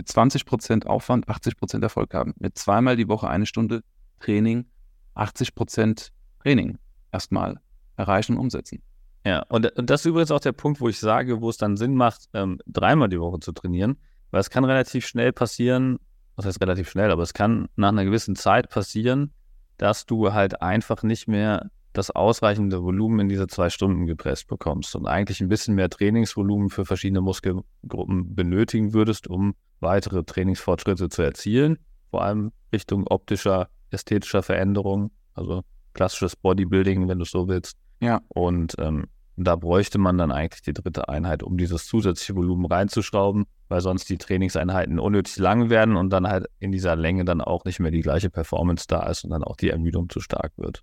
Mit 0.03 0.09
20% 0.09 0.87
Aufwand 0.87 1.29
80% 1.29 1.81
Erfolg 1.81 2.13
haben. 2.13 2.35
Mit 2.41 2.59
zweimal 2.59 2.97
die 2.97 3.07
Woche 3.07 3.29
eine 3.29 3.47
Stunde 3.47 3.85
Training, 4.19 4.67
80% 5.15 6.09
Training 6.43 6.79
erstmal 7.13 7.61
erreichen 7.97 8.33
und 8.33 8.41
umsetzen. 8.41 8.83
Ja, 9.25 9.45
und, 9.49 9.71
und 9.79 9.91
das 9.91 10.01
ist 10.01 10.07
übrigens 10.07 10.33
auch 10.33 10.41
der 10.41 10.51
Punkt, 10.51 10.81
wo 10.81 10.89
ich 10.89 10.99
sage, 10.99 11.41
wo 11.41 11.49
es 11.51 11.57
dann 11.57 11.77
Sinn 11.77 11.95
macht, 11.95 12.29
ähm, 12.35 12.59
dreimal 12.67 13.11
die 13.11 13.21
Woche 13.21 13.39
zu 13.39 13.53
trainieren, 13.53 13.97
weil 14.33 14.41
es 14.41 14.51
kann 14.51 14.65
relativ 14.65 15.07
schnell 15.07 15.33
passieren, 15.33 16.01
was 16.35 16.47
heißt 16.47 16.61
relativ 16.61 16.91
schnell, 16.91 17.13
aber 17.13 17.23
es 17.23 17.33
kann 17.33 17.69
nach 17.77 17.91
einer 17.91 18.05
gewissen 18.05 18.35
Zeit 18.35 18.71
passieren, 18.71 19.33
dass 19.77 20.05
du 20.05 20.33
halt 20.33 20.63
einfach 20.63 21.05
nicht 21.05 21.29
mehr 21.29 21.71
das 21.93 22.11
ausreichende 22.11 22.83
Volumen 22.83 23.21
in 23.21 23.29
diese 23.29 23.47
zwei 23.47 23.71
Stunden 23.71 24.07
gepresst 24.07 24.49
bekommst 24.49 24.97
und 24.97 25.07
eigentlich 25.07 25.41
ein 25.41 25.49
bisschen 25.49 25.77
mehr 25.77 25.91
Trainingsvolumen 25.91 26.71
für 26.71 26.85
verschiedene 26.85 27.21
Muskelgruppen 27.21 28.35
benötigen 28.35 28.95
würdest, 28.95 29.29
um 29.29 29.55
weitere 29.83 30.25
Trainingsfortschritte 30.25 31.09
zu 31.09 31.23
erzielen, 31.23 31.79
vor 32.11 32.23
allem 32.23 32.53
Richtung 32.73 33.07
optischer, 33.07 33.69
ästhetischer 33.91 34.43
Veränderung, 34.43 35.11
also 35.35 35.63
klassisches 35.93 36.37
Bodybuilding, 36.37 37.09
wenn 37.09 37.19
du 37.19 37.25
so 37.25 37.49
willst. 37.49 37.77
Ja. 38.01 38.21
Und 38.29 38.75
ähm, 38.79 39.07
da 39.37 39.57
bräuchte 39.57 39.99
man 39.99 40.19
dann 40.19 40.31
eigentlich 40.31 40.63
die 40.63 40.73
dritte 40.73 41.09
Einheit, 41.09 41.43
um 41.43 41.57
dieses 41.57 41.87
zusätzliche 41.87 42.35
Volumen 42.35 42.67
reinzuschrauben, 42.67 43.45
weil 43.69 43.81
sonst 43.81 44.09
die 44.09 44.19
Trainingseinheiten 44.19 44.99
unnötig 44.99 45.39
lang 45.39 45.71
werden 45.71 45.97
und 45.97 46.11
dann 46.11 46.27
halt 46.27 46.47
in 46.59 46.73
dieser 46.73 46.97
Länge 46.97 47.25
dann 47.25 47.41
auch 47.41 47.65
nicht 47.65 47.81
mehr 47.81 47.91
die 47.91 48.03
gleiche 48.03 48.31
Performance 48.31 48.85
da 48.89 49.05
ist 49.09 49.25
und 49.25 49.31
dann 49.31 49.43
auch 49.43 49.57
die 49.57 49.71
Ermüdung 49.71 50.09
zu 50.11 50.21
stark 50.21 50.53
wird. 50.57 50.83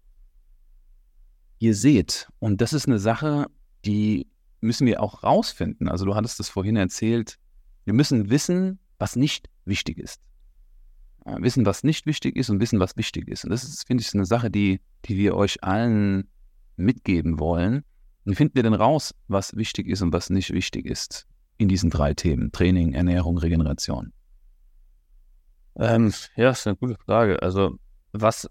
Ihr 1.60 1.76
seht, 1.76 2.28
und 2.40 2.62
das 2.62 2.74
ist 2.74 2.88
eine 2.88 3.00
Sache, 3.00 3.46
die 3.86 4.28
müssen 4.62 4.88
wir 4.88 5.02
auch 5.02 5.24
rausfinden. 5.24 5.88
Also 5.88 6.06
du 6.06 6.16
hattest 6.16 6.40
es 6.40 6.50
vorhin 6.50 6.76
erzählt, 6.76 7.38
wir 7.86 7.94
müssen 7.94 8.30
wissen, 8.30 8.80
was 9.00 9.16
nicht 9.16 9.50
wichtig 9.66 9.98
ist. 9.98 10.22
wissen, 11.26 11.66
was 11.66 11.84
nicht 11.84 12.06
wichtig 12.06 12.36
ist 12.36 12.50
und 12.50 12.60
wissen, 12.60 12.80
was 12.80 12.96
wichtig 12.98 13.28
ist. 13.28 13.44
Und 13.44 13.52
das 13.52 13.64
ist, 13.64 13.86
finde 13.86 14.02
ich, 14.02 14.14
eine 14.14 14.26
Sache, 14.26 14.50
die, 14.50 14.82
die 15.06 15.18
wir 15.18 15.36
euch 15.36 15.64
allen 15.64 16.28
mitgeben 16.76 17.40
wollen. 17.40 17.84
Wie 18.26 18.36
finden 18.36 18.56
wir 18.56 18.64
denn 18.64 18.74
raus, 18.74 19.14
was 19.28 19.56
wichtig 19.56 19.88
ist 19.88 20.02
und 20.02 20.14
was 20.14 20.30
nicht 20.30 20.52
wichtig 20.52 20.86
ist 20.86 21.28
in 21.58 21.68
diesen 21.68 21.90
drei 21.90 22.14
Themen? 22.14 22.52
Training, 22.52 22.94
Ernährung, 22.94 23.38
Regeneration. 23.38 24.12
Ähm, 25.76 26.14
ja, 26.36 26.52
ist 26.52 26.68
eine 26.68 26.78
gute 26.78 26.96
Frage. 27.06 27.42
Also, 27.42 27.78
was, 28.12 28.50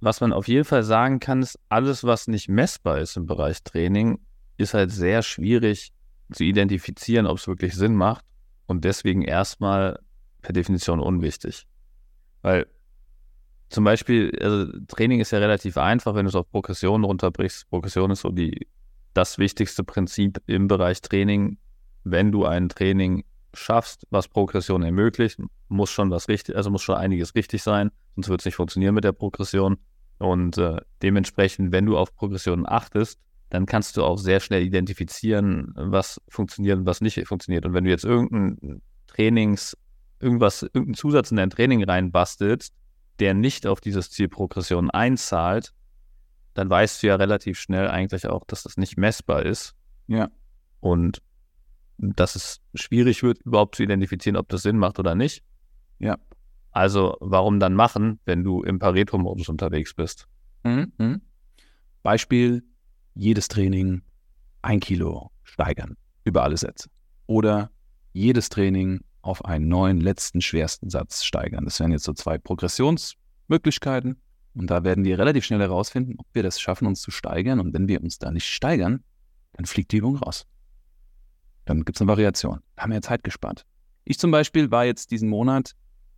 was 0.00 0.20
man 0.20 0.32
auf 0.32 0.48
jeden 0.48 0.64
Fall 0.64 0.82
sagen 0.82 1.20
kann, 1.20 1.42
ist, 1.42 1.58
alles, 1.68 2.04
was 2.04 2.26
nicht 2.26 2.48
messbar 2.48 2.98
ist 2.98 3.16
im 3.16 3.26
Bereich 3.26 3.62
Training, 3.62 4.18
ist 4.56 4.74
halt 4.74 4.90
sehr 4.90 5.22
schwierig 5.22 5.92
zu 6.32 6.44
identifizieren, 6.44 7.26
ob 7.26 7.38
es 7.38 7.46
wirklich 7.46 7.74
Sinn 7.74 7.94
macht 7.94 8.24
und 8.72 8.84
deswegen 8.84 9.22
erstmal 9.22 10.00
per 10.40 10.54
Definition 10.54 10.98
unwichtig. 10.98 11.66
Weil 12.40 12.66
zum 13.68 13.84
Beispiel, 13.84 14.36
also 14.40 14.66
Training 14.88 15.20
ist 15.20 15.30
ja 15.30 15.38
relativ 15.38 15.76
einfach, 15.76 16.14
wenn 16.14 16.24
du 16.24 16.30
es 16.30 16.34
auf 16.34 16.50
Progression 16.50 17.04
runterbrichst. 17.04 17.68
Progression 17.68 18.10
ist 18.10 18.22
so 18.22 18.30
die, 18.30 18.66
das 19.12 19.36
wichtigste 19.36 19.84
Prinzip 19.84 20.42
im 20.46 20.68
Bereich 20.68 21.02
Training. 21.02 21.58
Wenn 22.02 22.32
du 22.32 22.46
ein 22.46 22.70
Training 22.70 23.24
schaffst, 23.52 24.06
was 24.10 24.26
Progression 24.26 24.82
ermöglicht, 24.82 25.38
muss 25.68 25.90
schon 25.90 26.10
was 26.10 26.28
richtig, 26.28 26.56
also 26.56 26.70
muss 26.70 26.82
schon 26.82 26.96
einiges 26.96 27.34
richtig 27.34 27.62
sein, 27.62 27.90
sonst 28.14 28.30
wird 28.30 28.40
es 28.40 28.46
nicht 28.46 28.56
funktionieren 28.56 28.94
mit 28.94 29.04
der 29.04 29.12
Progression. 29.12 29.76
Und 30.18 30.56
äh, 30.56 30.76
dementsprechend, 31.02 31.72
wenn 31.72 31.84
du 31.84 31.98
auf 31.98 32.14
Progressionen 32.14 32.66
achtest, 32.66 33.20
dann 33.52 33.66
kannst 33.66 33.98
du 33.98 34.02
auch 34.02 34.16
sehr 34.16 34.40
schnell 34.40 34.62
identifizieren, 34.62 35.74
was 35.76 36.18
funktioniert 36.26 36.78
und 36.78 36.86
was 36.86 37.02
nicht 37.02 37.22
funktioniert. 37.26 37.66
Und 37.66 37.74
wenn 37.74 37.84
du 37.84 37.90
jetzt 37.90 38.04
irgendein 38.06 38.80
Trainings, 39.08 39.76
irgendwas, 40.20 40.62
irgendeinen 40.62 40.94
Zusatz 40.94 41.30
in 41.30 41.36
dein 41.36 41.50
Training 41.50 41.84
reinbastelst, 41.84 42.72
der 43.20 43.34
nicht 43.34 43.66
auf 43.66 43.82
dieses 43.82 44.10
Ziel 44.10 44.28
Progression 44.28 44.90
einzahlt, 44.90 45.74
dann 46.54 46.70
weißt 46.70 47.02
du 47.02 47.08
ja 47.08 47.16
relativ 47.16 47.60
schnell 47.60 47.88
eigentlich 47.88 48.26
auch, 48.26 48.44
dass 48.46 48.62
das 48.62 48.78
nicht 48.78 48.96
messbar 48.96 49.44
ist. 49.44 49.74
Ja. 50.06 50.30
Und 50.80 51.20
dass 51.98 52.36
es 52.36 52.62
schwierig 52.72 53.22
wird, 53.22 53.42
überhaupt 53.42 53.74
zu 53.74 53.82
identifizieren, 53.82 54.38
ob 54.38 54.48
das 54.48 54.62
Sinn 54.62 54.78
macht 54.78 54.98
oder 54.98 55.14
nicht. 55.14 55.44
Ja. 55.98 56.16
Also 56.70 57.18
warum 57.20 57.60
dann 57.60 57.74
machen, 57.74 58.18
wenn 58.24 58.44
du 58.44 58.62
im 58.62 58.78
Pareto-Modus 58.78 59.50
unterwegs 59.50 59.92
bist? 59.92 60.26
Mhm. 60.64 60.90
Mhm. 60.96 61.20
Beispiel, 62.02 62.64
jedes 63.14 63.48
Training 63.48 64.02
ein 64.62 64.80
Kilo 64.80 65.30
steigern 65.42 65.96
über 66.24 66.42
alle 66.42 66.56
Sätze. 66.56 66.88
Oder 67.26 67.70
jedes 68.12 68.48
Training 68.48 69.00
auf 69.22 69.44
einen 69.44 69.68
neuen 69.68 70.00
letzten 70.00 70.40
schwersten 70.40 70.90
Satz 70.90 71.24
steigern. 71.24 71.64
Das 71.64 71.78
wären 71.80 71.92
jetzt 71.92 72.04
so 72.04 72.12
zwei 72.12 72.38
Progressionsmöglichkeiten. 72.38 74.20
Und 74.54 74.66
da 74.66 74.84
werden 74.84 75.04
wir 75.04 75.18
relativ 75.18 75.44
schnell 75.44 75.60
herausfinden, 75.60 76.16
ob 76.18 76.26
wir 76.32 76.42
das 76.42 76.60
schaffen, 76.60 76.86
uns 76.86 77.00
zu 77.00 77.10
steigern. 77.10 77.60
Und 77.60 77.72
wenn 77.72 77.88
wir 77.88 78.02
uns 78.02 78.18
da 78.18 78.30
nicht 78.30 78.46
steigern, 78.46 79.02
dann 79.54 79.66
fliegt 79.66 79.92
die 79.92 79.98
Übung 79.98 80.16
raus. 80.16 80.46
Dann 81.64 81.84
gibt 81.84 81.96
es 81.96 82.02
eine 82.02 82.08
Variation. 82.08 82.60
Da 82.76 82.82
haben 82.82 82.90
wir 82.90 82.96
ja 82.96 83.02
Zeit 83.02 83.24
gespart. 83.24 83.64
Ich 84.04 84.18
zum 84.18 84.30
Beispiel 84.30 84.70
war 84.70 84.84
jetzt 84.84 85.10
diesen 85.10 85.28
Monat 85.28 85.74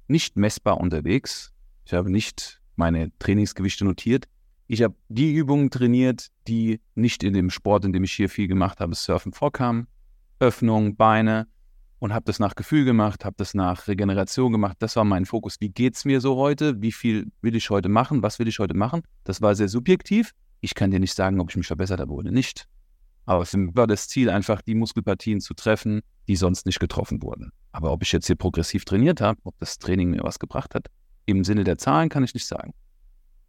nicht 0.09 0.37
messbar 0.37 0.81
unterwegs. 0.81 1.53
Ich 1.85 1.93
habe 1.93 2.11
nicht 2.11 2.61
meine 2.77 3.17
Trainingsgewichte 3.19 3.85
notiert. 3.85 4.27
Ich 4.67 4.83
habe 4.83 4.95
die 5.09 5.35
Übungen 5.35 5.71
trainiert, 5.71 6.29
die 6.49 6.81
nicht 6.95 7.23
in 7.23 7.35
dem 7.35 7.51
Sport, 7.51 7.85
in 7.85 7.93
dem 7.93 8.05
ich 8.05 8.13
hier 8.13 8.29
viel 8.29 8.49
gemacht 8.49 8.81
habe, 8.81 8.95
Surfen 8.95 9.33
vorkamen. 9.33 9.87
Öffnung, 10.41 10.97
Beine 10.97 11.47
und 11.99 12.13
habe 12.13 12.25
das 12.27 12.39
nach 12.39 12.55
Gefühl 12.55 12.85
gemacht, 12.85 13.25
habe 13.25 13.37
das 13.39 13.55
nach 13.55 13.89
Regeneration 13.89 14.53
gemacht. 14.53 14.77
Das 14.81 14.95
war 14.97 15.05
mein 15.05 15.25
Fokus. 15.25 15.57
Wie 15.61 15.71
geht 15.71 15.97
es 15.97 16.05
mir 16.05 16.21
so 16.21 16.37
heute? 16.37 16.83
Wie 16.83 16.93
viel 16.93 17.33
will 17.41 17.57
ich 17.57 17.71
heute 17.71 17.89
machen? 17.89 18.23
Was 18.23 18.39
will 18.39 18.47
ich 18.47 18.59
heute 18.59 18.75
machen? 18.75 19.03
Das 19.25 19.41
war 19.41 19.55
sehr 19.55 19.69
subjektiv. 19.69 20.33
Ich 20.61 20.75
kann 20.75 20.91
dir 20.91 21.01
nicht 21.01 21.15
sagen, 21.15 21.41
ob 21.41 21.51
ich 21.51 21.57
mich 21.57 21.67
verbessert 21.67 22.01
habe 22.01 22.13
oder 22.13 22.31
nicht. 22.31 22.67
Aber 23.27 23.47
mich 23.55 23.75
war 23.75 23.87
das 23.87 24.09
Ziel 24.09 24.29
einfach, 24.29 24.61
die 24.61 24.75
Muskelpartien 24.75 25.41
zu 25.41 25.55
treffen, 25.55 26.03
die 26.29 26.37
sonst 26.37 26.67
nicht 26.67 26.79
getroffen 26.79 27.23
wurden. 27.23 27.53
Aber 27.73 27.91
ob 27.91 28.03
ich 28.03 28.13
jetzt 28.13 28.27
hier 28.27 28.37
progressiv 28.37 28.85
trainiert 28.85 29.21
habe, 29.21 29.41
ob 29.45 29.59
das 29.59 29.79
Training 29.79 30.11
mir 30.11 30.23
was 30.23 30.39
gebracht 30.39 30.75
hat, 30.75 30.89
im 31.27 31.43
Sinne 31.43 31.65
der 31.65 31.79
Zahlen 31.79 32.11
kann 32.11 32.23
ich 32.23 32.35
nicht 32.35 32.47
sagen. 32.47 32.75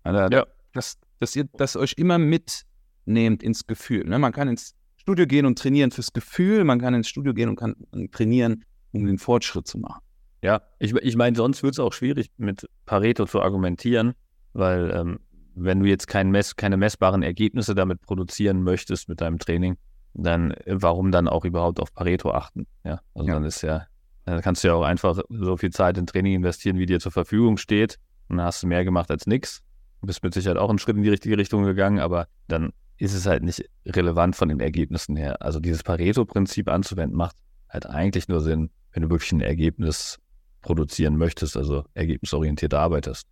Also, 0.03 0.33
ja. 0.33 0.45
dass, 0.71 0.97
dass 1.19 1.35
ihr 1.35 1.45
das 1.53 1.75
euch 1.75 1.93
immer 1.97 2.17
mitnehmt 2.17 3.43
ins 3.43 3.67
Gefühl. 3.67 4.05
Ne? 4.05 4.19
Man 4.19 4.31
kann 4.31 4.47
ins 4.47 4.75
Studio 4.97 5.27
gehen 5.27 5.45
und 5.45 5.59
trainieren 5.59 5.91
fürs 5.91 6.13
Gefühl, 6.13 6.63
man 6.63 6.79
kann 6.79 6.93
ins 6.93 7.07
Studio 7.07 7.33
gehen 7.33 7.49
und 7.49 7.55
kann 7.57 7.75
trainieren, 8.11 8.65
um 8.91 9.05
den 9.05 9.17
Fortschritt 9.17 9.67
zu 9.67 9.77
machen. 9.77 10.01
Ja, 10.41 10.61
ich, 10.79 10.93
ich 10.95 11.15
meine, 11.15 11.35
sonst 11.35 11.63
wird 11.63 11.73
es 11.73 11.79
auch 11.79 11.93
schwierig, 11.93 12.31
mit 12.37 12.67
Pareto 12.85 13.25
zu 13.25 13.41
argumentieren, 13.41 14.13
weil 14.53 14.91
ähm, 14.91 15.19
wenn 15.55 15.79
du 15.79 15.85
jetzt 15.85 16.07
kein 16.07 16.29
Mess, 16.31 16.55
keine 16.55 16.77
messbaren 16.77 17.23
Ergebnisse 17.23 17.73
damit 17.73 18.01
produzieren 18.01 18.61
möchtest 18.61 19.09
mit 19.09 19.21
deinem 19.21 19.39
Training, 19.39 19.77
dann 20.13 20.51
äh, 20.51 20.75
warum 20.81 21.11
dann 21.11 21.27
auch 21.27 21.45
überhaupt 21.45 21.79
auf 21.79 21.93
Pareto 21.93 22.31
achten? 22.31 22.67
Ja, 22.83 22.99
also 23.13 23.27
ja. 23.27 23.33
dann 23.33 23.43
ist 23.43 23.61
ja, 23.61 23.85
dann 24.25 24.41
kannst 24.41 24.63
du 24.63 24.69
ja 24.69 24.73
auch 24.73 24.83
einfach 24.83 25.19
so 25.29 25.57
viel 25.57 25.71
Zeit 25.71 25.97
in 25.97 26.05
Training 26.05 26.35
investieren, 26.35 26.77
wie 26.77 26.85
dir 26.85 26.99
zur 26.99 27.11
Verfügung 27.11 27.57
steht. 27.57 27.97
Und 28.27 28.37
dann 28.37 28.45
hast 28.45 28.63
du 28.63 28.67
mehr 28.67 28.83
gemacht 28.83 29.11
als 29.11 29.27
nichts. 29.27 29.61
Bist 30.01 30.23
mit 30.23 30.33
Sicherheit 30.33 30.57
auch 30.57 30.69
einen 30.69 30.79
Schritt 30.79 30.97
in 30.97 31.03
die 31.03 31.09
richtige 31.09 31.37
Richtung 31.37 31.63
gegangen, 31.63 31.99
aber 31.99 32.27
dann 32.47 32.71
ist 32.97 33.13
es 33.13 33.25
halt 33.25 33.43
nicht 33.43 33.67
relevant 33.85 34.35
von 34.35 34.49
den 34.49 34.59
Ergebnissen 34.59 35.15
her. 35.15 35.41
Also 35.41 35.59
dieses 35.59 35.83
Pareto-Prinzip 35.83 36.69
anzuwenden 36.69 37.17
macht 37.17 37.35
halt 37.69 37.87
eigentlich 37.87 38.27
nur 38.27 38.41
Sinn, 38.41 38.69
wenn 38.91 39.03
du 39.03 39.09
wirklich 39.09 39.31
ein 39.31 39.41
Ergebnis 39.41 40.19
produzieren 40.61 41.17
möchtest, 41.17 41.57
also 41.57 41.83
ergebnisorientiert 41.93 42.73
arbeitest. 42.73 43.27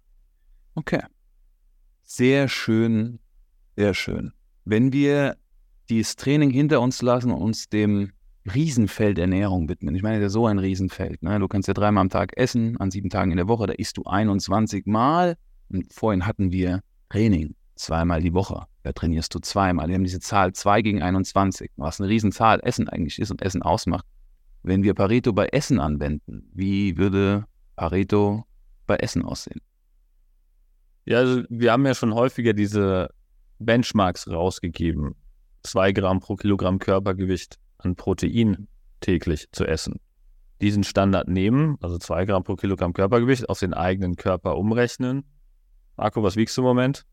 Okay. 0.75 1.01
Sehr 2.03 2.48
schön, 2.48 3.20
sehr 3.75 3.93
schön. 3.93 4.34
Wenn 4.65 4.91
wir 4.91 5.38
dieses 5.89 6.15
Training 6.15 6.50
hinter 6.50 6.82
uns 6.82 7.01
lassen 7.01 7.32
und 7.32 7.41
uns 7.41 7.70
dem 7.70 8.12
Riesenfeld 8.53 9.17
Ernährung 9.20 9.70
widmen. 9.70 9.96
Ich 9.96 10.03
meine, 10.03 10.20
das 10.20 10.27
ist 10.27 10.34
so 10.34 10.48
ein 10.48 10.60
Riesenfeld. 10.60 11.24
Ne? 11.24 11.39
Du 11.39 11.48
kannst 11.48 11.67
ja 11.67 11.74
dreimal 11.74 12.01
am 12.01 12.10
Tag 12.10 12.36
essen, 12.38 12.77
an 12.77 12.91
sieben 12.91 13.10
Tagen 13.10 13.32
in 13.32 13.38
der 13.38 13.48
Woche, 13.48 13.67
da 13.67 13.74
isst 13.74 13.98
du 13.98 14.03
21 14.03 14.86
Mal. 14.86 15.38
Und 15.73 15.91
vorhin 15.91 16.25
hatten 16.25 16.51
wir 16.51 16.81
Training, 17.09 17.55
zweimal 17.75 18.21
die 18.21 18.33
Woche. 18.33 18.65
Da 18.83 18.91
trainierst 18.91 19.33
du 19.33 19.39
zweimal. 19.39 19.87
Wir 19.87 19.95
haben 19.95 20.03
diese 20.03 20.19
Zahl 20.19 20.53
2 20.53 20.81
gegen 20.81 21.01
21, 21.01 21.71
was 21.77 21.99
eine 21.99 22.09
Riesenzahl 22.09 22.59
Essen 22.63 22.87
eigentlich 22.89 23.19
ist 23.19 23.31
und 23.31 23.41
Essen 23.41 23.61
ausmacht. 23.61 24.05
Wenn 24.61 24.83
wir 24.83 24.93
Pareto 24.93 25.33
bei 25.33 25.47
Essen 25.47 25.79
anwenden, 25.79 26.49
wie 26.53 26.97
würde 26.97 27.45
Pareto 27.75 28.45
bei 28.87 28.95
Essen 28.97 29.23
aussehen? 29.23 29.61
Ja, 31.05 31.19
also 31.19 31.43
wir 31.49 31.71
haben 31.71 31.85
ja 31.85 31.95
schon 31.95 32.13
häufiger 32.13 32.53
diese 32.53 33.09
Benchmarks 33.59 34.29
rausgegeben. 34.29 35.15
Zwei 35.63 35.91
Gramm 35.91 36.19
pro 36.19 36.35
Kilogramm 36.35 36.79
Körpergewicht 36.79 37.57
an 37.77 37.95
Protein 37.95 38.67
täglich 39.01 39.47
zu 39.51 39.65
essen. 39.65 39.99
Diesen 40.61 40.83
Standard 40.83 41.27
nehmen, 41.27 41.77
also 41.81 41.97
zwei 41.97 42.25
Gramm 42.25 42.43
pro 42.43 42.55
Kilogramm 42.55 42.93
Körpergewicht, 42.93 43.49
auf 43.49 43.59
den 43.59 43.73
eigenen 43.73 44.15
Körper 44.15 44.57
umrechnen. 44.57 45.23
Marco, 45.95 46.23
was 46.23 46.35
wiegst 46.35 46.57
du 46.57 46.62
im 46.62 46.65
Moment? 46.65 47.05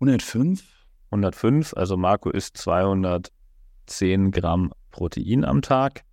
105. 0.00 0.62
105, 1.10 1.74
also 1.74 1.96
Marco 1.96 2.30
isst 2.30 2.56
210 2.58 4.30
Gramm 4.30 4.72
Protein 4.90 5.44
am 5.44 5.62
Tag. 5.62 6.04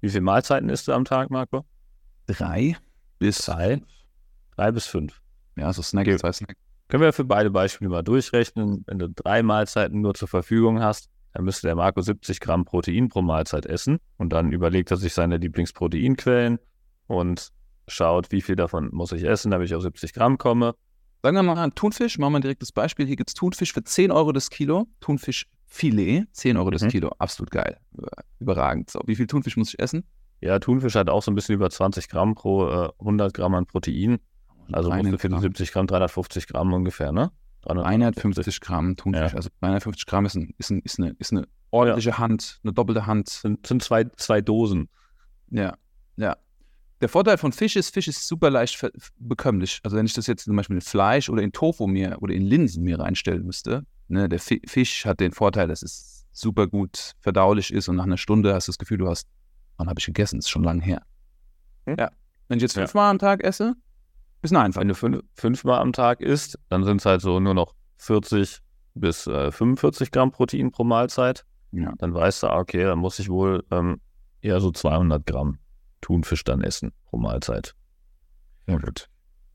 Wie 0.00 0.08
viele 0.08 0.22
Mahlzeiten 0.22 0.68
isst 0.68 0.88
du 0.88 0.92
am 0.92 1.04
Tag, 1.04 1.30
Marco? 1.30 1.64
Drei 2.26 2.76
bis 3.18 3.38
drei. 3.38 3.80
Drei 4.56 4.72
bis 4.72 4.86
fünf. 4.86 5.20
Ja, 5.56 5.72
so 5.72 5.82
Snack, 5.82 6.06
okay. 6.06 6.16
zwei 6.16 6.32
Snack. 6.32 6.56
Können 6.88 7.02
wir 7.02 7.12
für 7.12 7.24
beide 7.24 7.50
Beispiele 7.50 7.90
mal 7.90 8.02
durchrechnen. 8.02 8.84
Wenn 8.86 8.98
du 8.98 9.08
drei 9.08 9.42
Mahlzeiten 9.42 10.00
nur 10.00 10.14
zur 10.14 10.28
Verfügung 10.28 10.80
hast, 10.82 11.10
dann 11.32 11.44
müsste 11.44 11.66
der 11.66 11.76
Marco 11.76 12.00
70 12.00 12.40
Gramm 12.40 12.64
Protein 12.64 13.08
pro 13.08 13.22
Mahlzeit 13.22 13.66
essen. 13.66 13.98
Und 14.16 14.32
dann 14.32 14.52
überlegt 14.52 14.90
er 14.90 14.96
sich 14.96 15.12
seine 15.12 15.36
Lieblingsproteinquellen 15.36 16.58
und 17.06 17.50
schaut, 17.86 18.32
wie 18.32 18.40
viel 18.40 18.56
davon 18.56 18.88
muss 18.92 19.12
ich 19.12 19.24
essen, 19.24 19.50
damit 19.50 19.68
ich 19.68 19.74
auf 19.74 19.82
70 19.82 20.14
Gramm 20.14 20.38
komme. 20.38 20.74
Sagen 21.22 21.36
wir 21.36 21.42
mal 21.42 21.70
Thunfisch, 21.70 22.18
machen 22.18 22.32
wir 22.32 22.38
ein 22.38 22.42
direktes 22.42 22.72
Beispiel. 22.72 23.06
Hier 23.06 23.16
gibt 23.16 23.30
es 23.30 23.34
Thunfisch 23.34 23.72
für 23.72 23.82
10 23.82 24.12
Euro 24.12 24.32
das 24.32 24.50
Kilo. 24.50 24.86
Thunfischfilet, 25.00 26.26
10 26.32 26.56
Euro 26.56 26.70
das 26.70 26.82
mhm. 26.82 26.88
Kilo. 26.88 27.10
Absolut 27.18 27.50
geil. 27.50 27.78
Überragend. 28.38 28.90
So, 28.90 29.00
wie 29.06 29.16
viel 29.16 29.26
Thunfisch 29.26 29.56
muss 29.56 29.74
ich 29.74 29.80
essen? 29.80 30.04
Ja, 30.40 30.58
Thunfisch 30.60 30.94
hat 30.94 31.10
auch 31.10 31.22
so 31.22 31.32
ein 31.32 31.34
bisschen 31.34 31.56
über 31.56 31.68
20 31.68 32.08
Gramm 32.08 32.36
pro 32.36 32.68
äh, 32.68 32.90
100 33.00 33.34
Gramm 33.34 33.54
an 33.54 33.66
Protein. 33.66 34.18
Also 34.70 34.90
musst 34.90 35.12
du 35.12 35.18
74 35.18 35.72
Gramm, 35.72 35.86
350 35.86 36.46
Gramm 36.46 36.72
ungefähr, 36.72 37.10
ne? 37.10 37.32
350 37.62 38.60
Gramm 38.60 38.96
Thunfisch. 38.96 39.32
Ja. 39.32 39.36
Also 39.36 39.48
350 39.60 40.06
Gramm 40.06 40.26
ist, 40.26 40.36
ein, 40.36 40.54
ist, 40.58 40.70
ein, 40.70 40.80
ist, 40.82 40.98
eine, 40.98 41.10
ist 41.18 41.32
eine 41.32 41.48
ordentliche 41.70 42.10
ja. 42.10 42.18
Hand, 42.18 42.60
eine 42.62 42.72
doppelte 42.72 43.06
Hand. 43.06 43.28
Sind, 43.28 43.66
sind 43.66 43.82
zwei, 43.82 44.04
zwei 44.16 44.40
Dosen. 44.40 44.88
Ja, 45.50 45.74
ja. 46.16 46.36
Der 47.00 47.08
Vorteil 47.08 47.38
von 47.38 47.52
Fisch 47.52 47.76
ist, 47.76 47.94
Fisch 47.94 48.08
ist 48.08 48.26
super 48.26 48.50
leicht 48.50 48.84
bekömmlich. 49.18 49.80
Also 49.84 49.96
wenn 49.96 50.06
ich 50.06 50.14
das 50.14 50.26
jetzt 50.26 50.44
zum 50.44 50.56
Beispiel 50.56 50.76
in 50.76 50.82
Fleisch 50.82 51.28
oder 51.28 51.42
in 51.42 51.52
Tofu 51.52 51.86
mir 51.86 52.16
oder 52.20 52.34
in 52.34 52.42
Linsen 52.42 52.82
mir 52.82 52.98
reinstellen 52.98 53.44
müsste, 53.44 53.84
ne, 54.08 54.28
der 54.28 54.40
Fisch 54.40 55.06
hat 55.06 55.20
den 55.20 55.32
Vorteil, 55.32 55.68
dass 55.68 55.82
es 55.82 56.26
super 56.32 56.66
gut 56.66 57.12
verdaulich 57.20 57.72
ist 57.72 57.88
und 57.88 57.96
nach 57.96 58.04
einer 58.04 58.16
Stunde 58.16 58.52
hast 58.54 58.66
du 58.66 58.72
das 58.72 58.78
Gefühl, 58.78 58.98
du 58.98 59.08
hast, 59.08 59.28
wann 59.76 59.88
habe 59.88 60.00
ich 60.00 60.06
gegessen? 60.06 60.38
Das 60.38 60.46
ist 60.46 60.50
schon 60.50 60.64
lange 60.64 60.82
her. 60.82 61.02
Hm? 61.86 61.96
Ja. 61.98 62.10
Wenn 62.48 62.58
ich 62.58 62.62
jetzt 62.62 62.74
fünfmal 62.74 63.04
ja. 63.06 63.10
am 63.10 63.18
Tag 63.18 63.44
esse, 63.44 63.74
ist 64.42 64.52
eine 64.52 64.64
einfach. 64.64 64.80
Wenn 64.80 64.88
du 64.88 64.94
fünf, 64.94 65.22
fünfmal 65.34 65.80
am 65.80 65.92
Tag 65.92 66.20
isst, 66.20 66.58
dann 66.68 66.84
sind 66.84 66.98
es 67.00 67.06
halt 67.06 67.20
so 67.20 67.38
nur 67.38 67.54
noch 67.54 67.74
40 67.98 68.58
bis 68.94 69.26
äh, 69.26 69.52
45 69.52 70.10
Gramm 70.10 70.32
Protein 70.32 70.72
pro 70.72 70.82
Mahlzeit. 70.82 71.44
Ja. 71.70 71.92
Dann 71.98 72.14
weißt 72.14 72.42
du, 72.42 72.48
ah, 72.48 72.58
okay, 72.58 72.84
dann 72.84 72.98
muss 72.98 73.18
ich 73.18 73.28
wohl 73.28 73.64
ähm, 73.70 74.00
eher 74.40 74.60
so 74.60 74.70
200 74.70 75.24
Gramm 75.26 75.58
Thunfisch 76.00 76.44
dann 76.44 76.62
essen 76.62 76.92
pro 77.06 77.18
Mahlzeit. 77.18 77.74
Ja, 78.66 78.76
gut. 78.78 79.08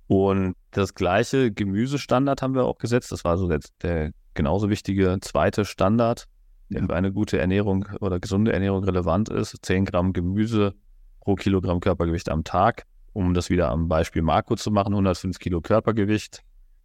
Und 0.07 0.55
das 0.71 0.93
gleiche 0.95 1.51
Gemüsestandard 1.51 2.41
haben 2.41 2.55
wir 2.55 2.65
auch 2.65 2.77
gesetzt. 2.77 3.11
Das 3.11 3.23
war 3.23 3.37
so 3.37 3.47
der, 3.47 3.59
der 3.81 4.11
genauso 4.33 4.69
wichtige 4.69 5.17
zweite 5.21 5.65
Standard, 5.65 6.27
der 6.69 6.81
Ja. 6.81 6.87
für 6.87 6.95
eine 6.95 7.11
gute 7.13 7.39
Ernährung 7.39 7.87
oder 7.99 8.19
gesunde 8.19 8.51
Ernährung 8.53 8.83
relevant 8.83 9.29
ist. 9.29 9.57
10 9.61 9.85
Gramm 9.85 10.13
Gemüse 10.13 10.73
pro 11.21 11.35
Kilogramm 11.35 11.79
Körpergewicht 11.79 12.29
am 12.29 12.43
Tag. 12.43 12.83
Um 13.13 13.33
das 13.33 13.49
wieder 13.49 13.69
am 13.69 13.87
Beispiel 13.87 14.23
Marco 14.23 14.55
zu 14.55 14.71
machen, 14.71 14.93
105 14.93 15.37
Kilo 15.39 15.61
Körpergewicht 15.61 16.41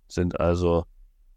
sind 0.08 0.38
also 0.38 0.84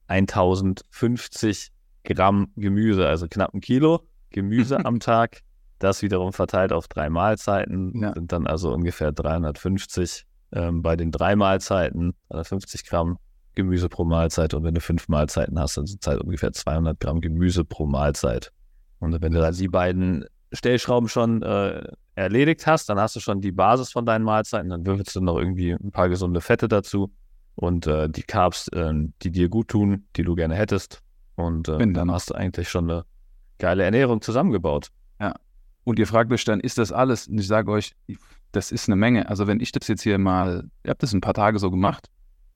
1050 0.08 1.72
Gramm 2.04 2.52
Gemüse, 2.56 3.08
also 3.08 3.28
knapp 3.28 3.54
ein 3.54 3.62
Kilo 3.62 4.02
Gemüse 4.32 4.78
am 4.86 5.00
Tag. 5.00 5.42
Das 5.82 6.04
wiederum 6.04 6.32
verteilt 6.32 6.72
auf 6.72 6.88
drei 6.88 7.10
Mahlzeiten 7.10 8.00
Ja. 8.00 8.14
sind 8.14 8.32
dann 8.32 8.46
also 8.46 8.72
ungefähr 8.72 9.12
350 9.12 10.26
ähm, 10.54 10.82
bei 10.84 10.96
den 10.96 11.12
drei 11.12 11.36
Mahlzeiten, 11.36 12.14
350 12.30 12.86
Gramm 12.86 13.18
Gemüse 13.56 13.90
pro 13.90 14.06
Mahlzeit. 14.06 14.54
Und 14.54 14.64
wenn 14.64 14.76
du 14.76 14.80
fünf 14.82 15.08
Mahlzeiten 15.08 15.60
hast, 15.60 15.78
dann 15.78 15.88
sind 15.88 16.02
es 16.04 16.08
halt 16.08 16.22
ungefähr 16.22 16.54
200 16.54 17.00
Gramm 17.00 17.20
Gemüse 17.20 17.66
pro 17.66 17.86
Mahlzeit. 17.88 18.52
Und 19.00 19.20
wenn 19.22 19.34
du 19.34 19.42
dann 19.42 19.56
die 19.56 19.68
beiden 19.68 20.26
Stellschrauben 20.54 21.10
schon 21.10 21.42
äh, 21.42 21.82
erledigt 22.14 22.68
hast, 22.68 22.88
dann 22.90 23.00
hast 23.00 23.16
du 23.16 23.20
schon 23.20 23.42
die 23.42 23.52
Basis 23.52 23.92
von 23.92 24.06
deinen 24.06 24.24
Mahlzeiten. 24.24 24.70
Dann 24.70 24.86
würfelst 24.86 25.16
du 25.16 25.22
noch 25.22 25.38
irgendwie 25.40 25.72
ein 25.72 25.92
paar 25.92 26.10
gesunde 26.10 26.42
Fette 26.42 26.68
dazu 26.68 27.12
und 27.56 27.88
äh, 27.88 28.08
die 28.08 28.24
Carbs, 28.24 28.68
äh, 28.68 28.94
die 29.24 29.32
dir 29.32 29.50
gut 29.50 29.70
tun, 29.70 30.06
die 30.16 30.24
du 30.24 30.36
gerne 30.36 30.54
hättest. 30.56 31.02
Und 31.36 31.68
äh, 31.70 31.92
dann 31.92 32.12
hast 32.12 32.30
du 32.30 32.36
eigentlich 32.36 32.70
schon 32.70 32.90
eine 32.92 33.04
geile 33.58 33.84
Ernährung 33.84 34.22
zusammengebaut. 34.22 34.90
Und 35.84 36.00
ihr 36.00 36.08
fragt 36.08 36.32
euch 36.32 36.46
dann, 36.46 36.60
ist 36.60 36.78
das 36.78 36.92
alles? 36.92 37.28
Und 37.28 37.40
ich 37.40 37.48
sage 37.48 37.72
euch, 37.72 37.96
das 38.52 38.72
ist 38.72 38.88
eine 38.88 38.96
Menge. 38.96 39.30
Also 39.30 39.48
wenn 39.48 39.60
ich 39.60 39.72
das 39.72 39.88
jetzt 39.88 40.04
hier 40.04 40.18
mal, 40.18 40.70
ihr 40.84 40.92
habt 40.92 41.04
das 41.04 41.14
ein 41.14 41.22
paar 41.22 41.34
Tage 41.34 41.60
so 41.60 41.72
gemacht, 41.72 42.10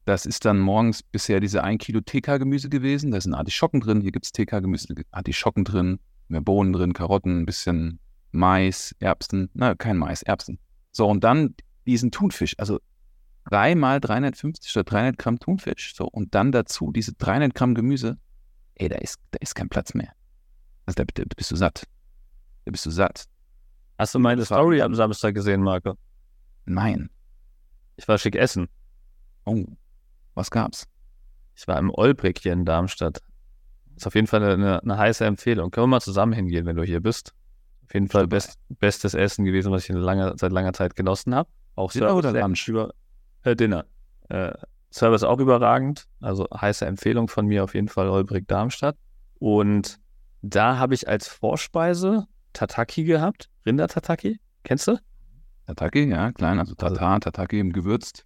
das 0.05 0.25
ist 0.27 0.45
dann 0.45 0.59
morgens 0.59 1.01
bisher 1.01 1.39
diese 1.39 1.63
1 1.63 1.83
Kilo 1.83 1.99
TK-Gemüse 2.01 2.69
gewesen. 2.69 3.11
Da 3.11 3.19
sind 3.19 3.33
Artischocken 3.33 3.81
drin, 3.81 4.01
hier 4.01 4.11
gibt 4.11 4.25
es 4.25 4.31
TK-Gemüse, 4.31 4.93
Artischocken 5.11 5.63
drin, 5.63 5.99
mehr 6.27 6.41
Bohnen 6.41 6.73
drin, 6.73 6.93
Karotten, 6.93 7.41
ein 7.41 7.45
bisschen 7.45 7.99
Mais, 8.31 8.95
Erbsen, 8.99 9.49
na, 9.53 9.73
kein 9.73 9.97
Mais, 9.97 10.21
Erbsen. 10.21 10.59
So, 10.91 11.07
und 11.07 11.23
dann 11.23 11.55
diesen 11.87 12.11
Thunfisch, 12.11 12.53
also 12.59 12.79
dreimal 13.49 13.99
350 13.99 14.75
oder 14.75 14.83
300 14.83 15.17
Gramm 15.17 15.39
Thunfisch, 15.39 15.95
so, 15.95 16.05
und 16.05 16.35
dann 16.35 16.51
dazu 16.51 16.91
diese 16.91 17.13
300 17.13 17.55
Gramm 17.55 17.73
Gemüse, 17.73 18.17
ey, 18.75 18.89
da 18.89 18.97
ist, 18.97 19.19
da 19.31 19.37
ist 19.41 19.55
kein 19.55 19.69
Platz 19.69 19.93
mehr. 19.93 20.11
Also 20.85 21.03
da, 21.03 21.05
da 21.13 21.23
bist 21.35 21.49
du 21.49 21.55
satt. 21.55 21.83
Da 22.65 22.71
bist 22.71 22.85
du 22.85 22.89
satt. 22.89 23.25
Hast 23.97 24.13
du 24.13 24.19
meine 24.19 24.43
Story 24.43 24.81
am 24.81 24.93
Samstag 24.93 25.35
gesehen, 25.35 25.61
Marco? 25.61 25.95
Nein. 26.65 27.09
Ich 27.95 28.07
war 28.07 28.17
schick 28.17 28.35
essen. 28.35 28.67
Oh, 29.45 29.63
was 30.33 30.51
gab's? 30.51 30.85
Ich 31.55 31.67
war 31.67 31.77
im 31.79 31.91
Olbrich 31.93 32.37
hier 32.41 32.53
in 32.53 32.65
Darmstadt. 32.65 33.21
Ist 33.95 34.07
auf 34.07 34.15
jeden 34.15 34.27
Fall 34.27 34.43
eine, 34.43 34.81
eine 34.81 34.97
heiße 34.97 35.23
Empfehlung. 35.23 35.71
Können 35.71 35.83
wir 35.83 35.95
mal 35.95 36.01
zusammen 36.01 36.33
hingehen, 36.33 36.65
wenn 36.65 36.75
du 36.75 36.83
hier 36.83 36.99
bist. 36.99 37.33
Auf 37.85 37.93
jeden 37.93 38.09
Fall 38.09 38.27
best, 38.27 38.59
bestes 38.67 39.13
Essen 39.13 39.45
gewesen, 39.45 39.71
was 39.71 39.83
ich 39.83 39.91
in 39.91 39.97
langer, 39.97 40.33
seit 40.37 40.51
langer 40.51 40.73
Zeit 40.73 40.95
genossen 40.95 41.33
habe. 41.33 41.49
Auch 41.75 41.91
Dinner 41.91 42.07
Service 42.09 42.17
oder 42.17 42.31
sehr 42.31 42.41
Lunch? 42.41 42.67
Über, 42.67 42.93
äh, 43.43 43.55
Dinner. 43.55 43.85
Äh, 44.29 44.53
Service 44.91 45.23
auch 45.23 45.39
überragend. 45.39 46.05
Also 46.19 46.47
heiße 46.53 46.85
Empfehlung 46.85 47.29
von 47.29 47.45
mir 47.45 47.63
auf 47.63 47.75
jeden 47.75 47.87
Fall 47.87 48.09
Olbrich 48.09 48.45
Darmstadt. 48.47 48.97
Und 49.39 49.99
da 50.41 50.77
habe 50.77 50.93
ich 50.93 51.07
als 51.07 51.27
Vorspeise 51.27 52.27
Tataki 52.55 53.03
gehabt. 53.03 53.49
Rinder-Tataki. 53.65 54.39
Kennst 54.63 54.87
du? 54.87 54.97
Tataki, 55.67 56.09
ja, 56.09 56.31
klein, 56.31 56.59
also 56.59 56.73
Tatar, 56.75 57.19
Tataki 57.19 57.61
gewürzt. 57.69 58.25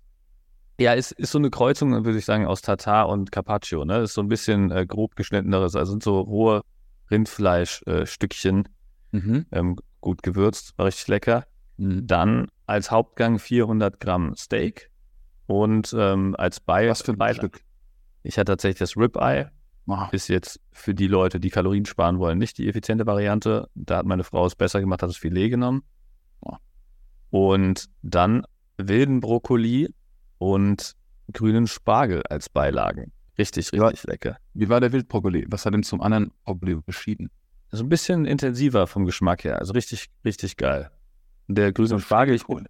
Ja, 0.80 0.94
ist, 0.94 1.12
ist 1.12 1.32
so 1.32 1.38
eine 1.38 1.50
Kreuzung, 1.50 1.92
würde 2.06 2.18
ich 2.18 2.24
sagen, 2.26 2.46
aus 2.46 2.62
Tatar 2.62 3.10
und 3.10 3.32
Carpaccio. 3.34 3.84
Ne? 3.84 4.00
Ist 4.00 4.14
so 4.14 4.22
ein 4.22 4.30
bisschen 4.30 4.72
äh, 4.72 4.86
grob 4.86 5.16
geschnitteneres. 5.18 5.76
Also 5.76 5.92
sind 5.92 6.04
so 6.04 6.20
rohe 6.22 6.62
Rindfleischstückchen, 7.12 8.66
äh, 8.66 8.70
Mhm. 9.18 9.46
ähm, 9.52 9.76
gut 10.02 10.22
gewürzt, 10.24 10.78
war 10.78 10.86
richtig 10.86 11.08
lecker. 11.08 11.46
Mhm. 11.78 12.06
Dann 12.08 12.48
als 12.68 12.92
Hauptgang 12.92 13.40
400 13.40 14.00
Gramm 14.00 14.36
Steak 14.36 14.92
und 15.48 15.94
ähm, 15.98 16.36
als 16.38 16.60
Bei 16.60 16.88
Was 16.90 17.02
für 17.02 17.12
ein 17.14 17.18
Beilage- 17.18 17.38
Stück? 17.48 17.62
Ich 18.24 18.38
hatte 18.38 18.52
tatsächlich 18.52 18.80
das 18.80 18.96
Ribeye. 18.98 19.50
Ist 20.12 20.28
jetzt 20.28 20.60
für 20.72 20.94
die 20.94 21.08
Leute, 21.08 21.40
die 21.40 21.50
Kalorien 21.50 21.86
sparen 21.86 22.20
wollen, 22.20 22.38
nicht 22.38 22.58
die 22.58 22.68
effiziente 22.68 23.06
Variante. 23.06 23.70
Da 23.76 23.98
hat 23.98 24.06
meine 24.06 24.24
Frau 24.24 24.46
es 24.46 24.56
besser 24.56 24.80
gemacht, 24.80 25.02
hat 25.02 25.10
das 25.10 25.18
Filet 25.18 25.50
genommen. 25.50 25.84
Und 27.30 27.86
dann 28.02 28.44
wilden 28.78 29.20
Brokkoli 29.20 29.94
und 30.38 30.96
grünen 31.32 31.68
Spargel 31.68 32.24
als 32.30 32.50
Beilagen. 32.50 33.12
Richtig, 33.38 33.72
Ja. 33.72 33.88
richtig 33.88 34.10
lecker. 34.10 34.38
Wie 34.54 34.68
war 34.70 34.80
der 34.82 34.92
Wildbrokkoli? 34.92 35.46
Was 35.50 35.66
hat 35.66 35.74
denn 35.74 35.84
zum 35.84 36.02
anderen 36.02 36.32
Brokkoli 36.44 36.76
beschieden? 36.86 37.30
So 37.72 37.84
ein 37.84 37.90
bisschen 37.90 38.26
intensiver 38.26 38.88
vom 38.88 39.06
Geschmack 39.06 39.44
her. 39.44 39.60
Also 39.60 39.74
richtig, 39.74 40.10
richtig 40.26 40.58
geil. 40.58 40.90
Der 41.48 41.72
grüne 41.72 42.00
Spargel, 42.00 42.36
ich 42.36 42.46
bin, 42.48 42.68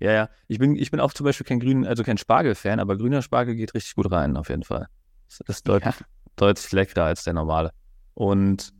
ja, 0.00 0.12
ja. 0.12 0.28
Ich 0.46 0.58
bin, 0.58 0.76
ich 0.76 0.90
bin 0.90 1.00
auch 1.00 1.12
zum 1.12 1.24
Beispiel 1.24 1.46
kein 1.46 1.58
grün, 1.60 1.84
also 1.86 2.04
kein 2.04 2.18
Spargel-Fan, 2.18 2.78
aber 2.78 2.96
grüner 2.96 3.20
Spargel 3.22 3.56
geht 3.56 3.74
richtig 3.74 3.96
gut 3.96 4.10
rein, 4.12 4.36
auf 4.36 4.48
jeden 4.48 4.62
Fall. 4.62 4.86
Das 5.28 5.40
ist 5.40 5.68
deutlich, 5.68 5.94
deutlich 6.40 6.72
leckerer 6.72 7.04
als 7.04 7.24
der 7.24 7.34
normale. 7.34 7.72
Und 8.14 8.72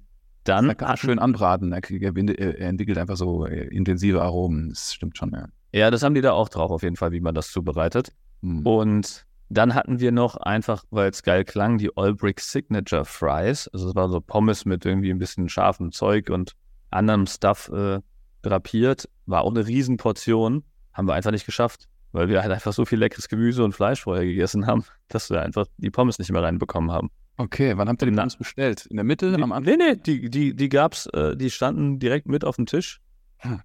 dann 0.45 0.75
Da 0.79 0.97
schön 0.97 1.19
anbraten. 1.19 1.73
Er, 1.73 2.61
entwickelt 2.61 2.97
einfach 2.99 3.17
so 3.17 3.45
äh, 3.45 3.67
intensive 3.69 4.23
Aromen. 4.23 4.71
Das 4.71 4.95
stimmt 4.95 5.19
schon, 5.19 5.33
ja. 5.33 5.47
Ja, 5.73 5.91
das 5.91 6.03
haben 6.03 6.15
die 6.15 6.23
da 6.23 6.33
auch 6.33 6.49
drauf, 6.49 6.71
auf 6.71 6.83
jeden 6.83 6.97
Fall, 6.97 7.13
wie 7.13 7.21
man 7.21 7.35
das 7.35 7.51
zubereitet. 7.51 8.13
Mhm. 8.41 8.67
Und 8.67 9.27
dann 9.51 9.75
hatten 9.75 10.01
wir 10.01 10.13
noch 10.13 10.37
einfach, 10.37 10.85
weil 10.91 11.11
es 11.11 11.23
geil 11.23 11.45
klang, 11.45 11.79
die 11.79 11.95
Olbrich 11.97 12.41
Signature 12.41 13.05
Fries. 13.05 13.69
Also 13.69 13.91
es 13.91 13.95
war 13.95 14.09
so 14.09 14.21
Pommes 14.21 14.65
mit 14.65 14.85
irgendwie 14.85 15.11
ein 15.11 15.19
bisschen 15.19 15.49
scharfem 15.49 15.93
Zeug 15.93 16.31
und 16.31 16.53
anderem 16.91 17.27
Stuff 17.27 17.69
äh, 17.69 18.01
drapiert. 18.43 19.09
War 19.27 19.43
auch 19.43 19.51
eine 19.51 19.67
Riesenportion. 19.67 20.65
Haben 20.93 21.09
wir 21.09 21.15
einfach 21.15 21.31
nicht 21.31 21.47
geschafft, 21.47 21.89
weil 22.13 22.29
wir 22.29 22.43
halt 22.43 22.53
einfach 22.53 22.73
so 22.73 22.85
viel 22.85 22.99
leckeres 22.99 23.29
Gemüse 23.29 23.65
und 23.65 23.73
Fleisch 23.73 24.03
vorher 24.03 24.25
gegessen 24.25 24.67
haben, 24.67 24.85
dass 25.09 25.29
wir 25.31 25.43
einfach 25.43 25.67
die 25.77 25.91
Pommes 25.91 26.19
nicht 26.19 26.33
mehr 26.33 26.43
reinbekommen 26.43 26.91
haben. 26.91 27.11
Okay, 27.39 27.77
wann 27.77 27.89
habt 27.89 28.03
ihr 28.03 28.11
die 28.11 28.17
Pommes 28.17 28.37
bestellt? 28.37 28.87
In 28.87 28.97
der 28.97 29.05
Mitte? 29.05 29.35
Die, 29.35 29.43
am 29.43 29.53
Anfang? 29.53 29.77
nee, 29.79 29.93
nee, 29.93 29.97
die, 29.97 30.29
die, 30.29 30.55
die 30.55 30.69
gab's, 30.69 31.07
äh, 31.07 31.37
die 31.37 31.51
standen 31.51 32.01
direkt 32.01 32.27
mit 32.27 32.45
auf 32.45 32.57
dem 32.57 32.67
Tisch. 32.67 33.01
Hm. 33.39 33.61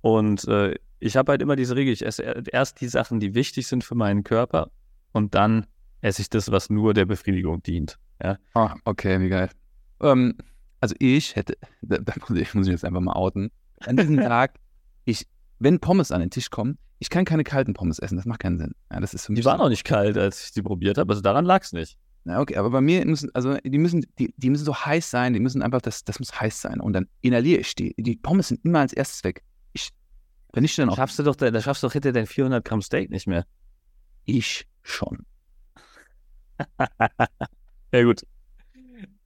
Und 0.00 0.46
äh, 0.48 0.74
ich 0.98 1.16
habe 1.16 1.30
halt 1.30 1.40
immer 1.40 1.54
diese 1.54 1.76
Regel, 1.76 1.92
ich 1.92 2.04
esse 2.04 2.22
erst 2.50 2.80
die 2.80 2.88
Sachen, 2.88 3.20
die 3.20 3.34
wichtig 3.34 3.68
sind 3.68 3.84
für 3.84 3.94
meinen 3.94 4.24
Körper 4.24 4.72
und 5.12 5.36
dann 5.36 5.66
esse 6.00 6.22
ich 6.22 6.30
das, 6.30 6.50
was 6.50 6.68
nur 6.68 6.94
der 6.94 7.06
Befriedigung 7.06 7.62
dient. 7.62 7.96
Ah, 8.54 8.74
okay, 8.84 9.20
wie 9.20 9.28
geil. 9.28 9.50
Ähm, 10.00 10.36
also 10.80 10.96
ich 10.98 11.36
hätte, 11.36 11.56
da, 11.82 11.98
da 11.98 12.14
muss 12.28 12.38
ich, 12.38 12.54
muss 12.54 12.66
ich 12.66 12.72
jetzt 12.72 12.84
einfach 12.84 13.00
mal 13.00 13.14
outen. 13.14 13.52
An 13.80 13.96
diesem 13.96 14.16
Tag, 14.20 14.58
ich, 15.04 15.28
wenn 15.60 15.78
Pommes 15.78 16.10
an 16.10 16.20
den 16.20 16.30
Tisch 16.30 16.50
kommen, 16.50 16.76
ich 16.98 17.08
kann 17.08 17.24
keine 17.24 17.44
kalten 17.44 17.72
Pommes 17.72 18.00
essen, 18.00 18.16
das 18.16 18.26
macht 18.26 18.40
keinen 18.40 18.58
Sinn. 18.58 18.74
Ja, 18.90 19.00
das 19.00 19.14
ist 19.14 19.26
für 19.26 19.32
mich 19.32 19.40
Die 19.40 19.44
waren 19.44 19.60
auch 19.60 19.68
nicht 19.68 19.84
kalt, 19.84 20.18
als 20.18 20.46
ich 20.46 20.52
die 20.52 20.62
probiert 20.62 20.98
habe, 20.98 21.12
also 21.12 21.22
daran 21.22 21.44
lag 21.44 21.62
es 21.62 21.72
nicht. 21.72 21.98
Na, 22.24 22.40
okay, 22.40 22.56
aber 22.56 22.70
bei 22.70 22.80
mir 22.80 23.04
müssen, 23.04 23.30
also 23.34 23.56
die 23.64 23.78
müssen, 23.78 24.06
die, 24.18 24.32
die 24.36 24.50
müssen 24.50 24.64
so 24.64 24.74
heiß 24.76 25.10
sein, 25.10 25.32
die 25.32 25.40
müssen 25.40 25.60
einfach, 25.60 25.80
das, 25.82 26.04
das 26.04 26.18
muss 26.20 26.40
heiß 26.40 26.60
sein. 26.60 26.80
Und 26.80 26.92
dann 26.92 27.08
inhaliere 27.20 27.60
ich 27.60 27.74
die. 27.74 27.94
Die 27.98 28.16
Pommes 28.16 28.48
sind 28.48 28.64
immer 28.64 28.78
als 28.80 28.92
erstes 28.92 29.24
weg. 29.24 29.42
Ich, 29.72 29.88
wenn 30.52 30.62
ich 30.64 30.76
dann 30.76 30.86
Da 30.86 30.92
auch, 30.92 30.96
schaffst 30.96 31.18
du 31.18 31.24
doch, 31.24 31.34
da 31.34 31.60
schaffst 31.60 31.82
du 31.82 31.88
doch 31.88 31.92
hinter 31.92 32.12
dein 32.12 32.26
400 32.26 32.64
Gramm 32.64 32.80
Steak 32.82 33.10
nicht 33.10 33.26
mehr. 33.26 33.44
ich 34.24 34.66
schon. 34.82 35.24
Ja, 37.94 38.02
gut. 38.04 38.22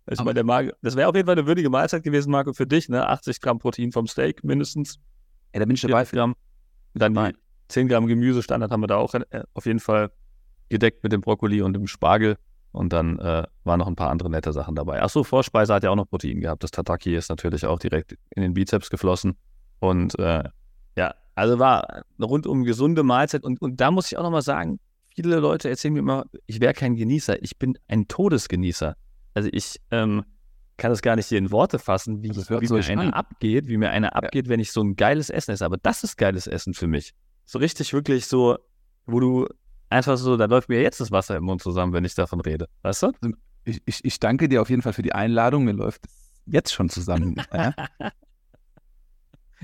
Ich 0.08 0.18
Aber- 0.18 0.24
meine, 0.24 0.34
der 0.34 0.44
Marco, 0.44 0.72
das 0.82 0.96
wäre 0.96 1.08
auf 1.08 1.14
jeden 1.14 1.26
Fall 1.26 1.36
eine 1.38 1.46
würdige 1.46 1.70
Mahlzeit 1.70 2.02
gewesen, 2.02 2.30
Marco, 2.30 2.52
für 2.52 2.66
dich, 2.66 2.88
ne? 2.88 3.06
80 3.06 3.40
Gramm 3.40 3.58
Protein 3.58 3.92
vom 3.92 4.06
Steak 4.06 4.42
mindestens. 4.42 4.98
Ey, 5.52 5.60
da 5.60 5.66
bin 5.66 5.74
ich 5.74 5.80
dabei. 5.82 6.04
40 6.04 6.16
Gramm. 6.16 6.34
Dann 6.94 7.14
die 7.14 7.32
10 7.68 7.88
Gramm 7.88 8.06
Gemüsestandard 8.06 8.70
haben 8.72 8.80
wir 8.80 8.86
da 8.86 8.96
auch 8.96 9.14
äh, 9.14 9.42
auf 9.54 9.66
jeden 9.66 9.80
Fall 9.80 10.10
gedeckt 10.68 11.02
mit 11.02 11.12
dem 11.12 11.20
Brokkoli 11.20 11.62
und 11.62 11.74
dem 11.74 11.86
Spargel. 11.86 12.36
Und 12.76 12.92
dann 12.92 13.18
äh, 13.18 13.44
waren 13.64 13.78
noch 13.78 13.86
ein 13.86 13.96
paar 13.96 14.10
andere 14.10 14.28
nette 14.28 14.52
Sachen 14.52 14.74
dabei. 14.74 15.02
Achso, 15.02 15.24
Vorspeise 15.24 15.72
hat 15.72 15.82
ja 15.82 15.90
auch 15.90 15.96
noch 15.96 16.08
Protein 16.08 16.40
gehabt. 16.40 16.62
Das 16.62 16.70
Tataki 16.70 17.16
ist 17.16 17.30
natürlich 17.30 17.64
auch 17.64 17.78
direkt 17.78 18.16
in 18.34 18.42
den 18.42 18.52
Bizeps 18.52 18.90
geflossen. 18.90 19.36
Und 19.80 20.18
äh, 20.18 20.44
ja, 20.94 21.14
also 21.34 21.58
war 21.58 22.02
rundum 22.20 22.64
gesunde 22.64 23.02
Mahlzeit. 23.02 23.44
Und, 23.44 23.62
und 23.62 23.80
da 23.80 23.90
muss 23.90 24.12
ich 24.12 24.18
auch 24.18 24.22
nochmal 24.22 24.42
sagen, 24.42 24.78
viele 25.14 25.36
Leute 25.36 25.70
erzählen 25.70 25.94
mir 25.94 26.00
immer, 26.00 26.26
ich 26.46 26.60
wäre 26.60 26.74
kein 26.74 26.96
Genießer. 26.96 27.42
Ich 27.42 27.58
bin 27.58 27.78
ein 27.88 28.08
Todesgenießer. 28.08 28.94
Also 29.32 29.48
ich 29.50 29.80
ähm, 29.90 30.24
kann 30.76 30.90
das 30.90 31.00
gar 31.00 31.16
nicht 31.16 31.28
hier 31.28 31.38
in 31.38 31.50
Worte 31.50 31.78
fassen, 31.78 32.22
wie, 32.22 32.28
Also 32.28 32.42
es 32.42 32.50
hört 32.50 32.60
wie 32.60 32.68
mir 32.70 32.84
einer 32.86 33.02
an. 33.02 33.12
abgeht, 33.14 33.68
wie 33.68 33.78
mir 33.78 33.90
einer 33.90 34.14
abgeht, 34.14 34.50
wenn 34.50 34.60
ich 34.60 34.70
so 34.70 34.82
ein 34.82 34.96
geiles 34.96 35.30
Essen 35.30 35.52
esse. 35.52 35.64
Aber 35.64 35.78
das 35.78 36.04
ist 36.04 36.18
geiles 36.18 36.46
Essen 36.46 36.74
für 36.74 36.86
mich. 36.86 37.14
So 37.46 37.58
richtig 37.58 37.94
wirklich 37.94 38.26
so, 38.26 38.58
wo 39.06 39.20
du 39.20 39.46
einfach 39.90 40.16
so, 40.16 40.36
da 40.36 40.46
läuft 40.46 40.68
mir 40.68 40.82
jetzt 40.82 41.00
das 41.00 41.10
Wasser 41.10 41.36
im 41.36 41.44
Mund 41.44 41.62
zusammen, 41.62 41.92
wenn 41.92 42.04
ich 42.04 42.14
davon 42.14 42.40
rede. 42.40 42.68
Weißt 42.82 43.02
du? 43.02 43.12
ich, 43.64 43.82
ich, 43.84 44.04
ich 44.04 44.20
danke 44.20 44.48
dir 44.48 44.62
auf 44.62 44.70
jeden 44.70 44.82
Fall 44.82 44.92
für 44.92 45.02
die 45.02 45.12
Einladung. 45.12 45.64
Mir 45.64 45.72
läuft 45.72 46.06
jetzt 46.46 46.72
schon 46.72 46.88
zusammen. 46.88 47.36
ja? 47.52 47.74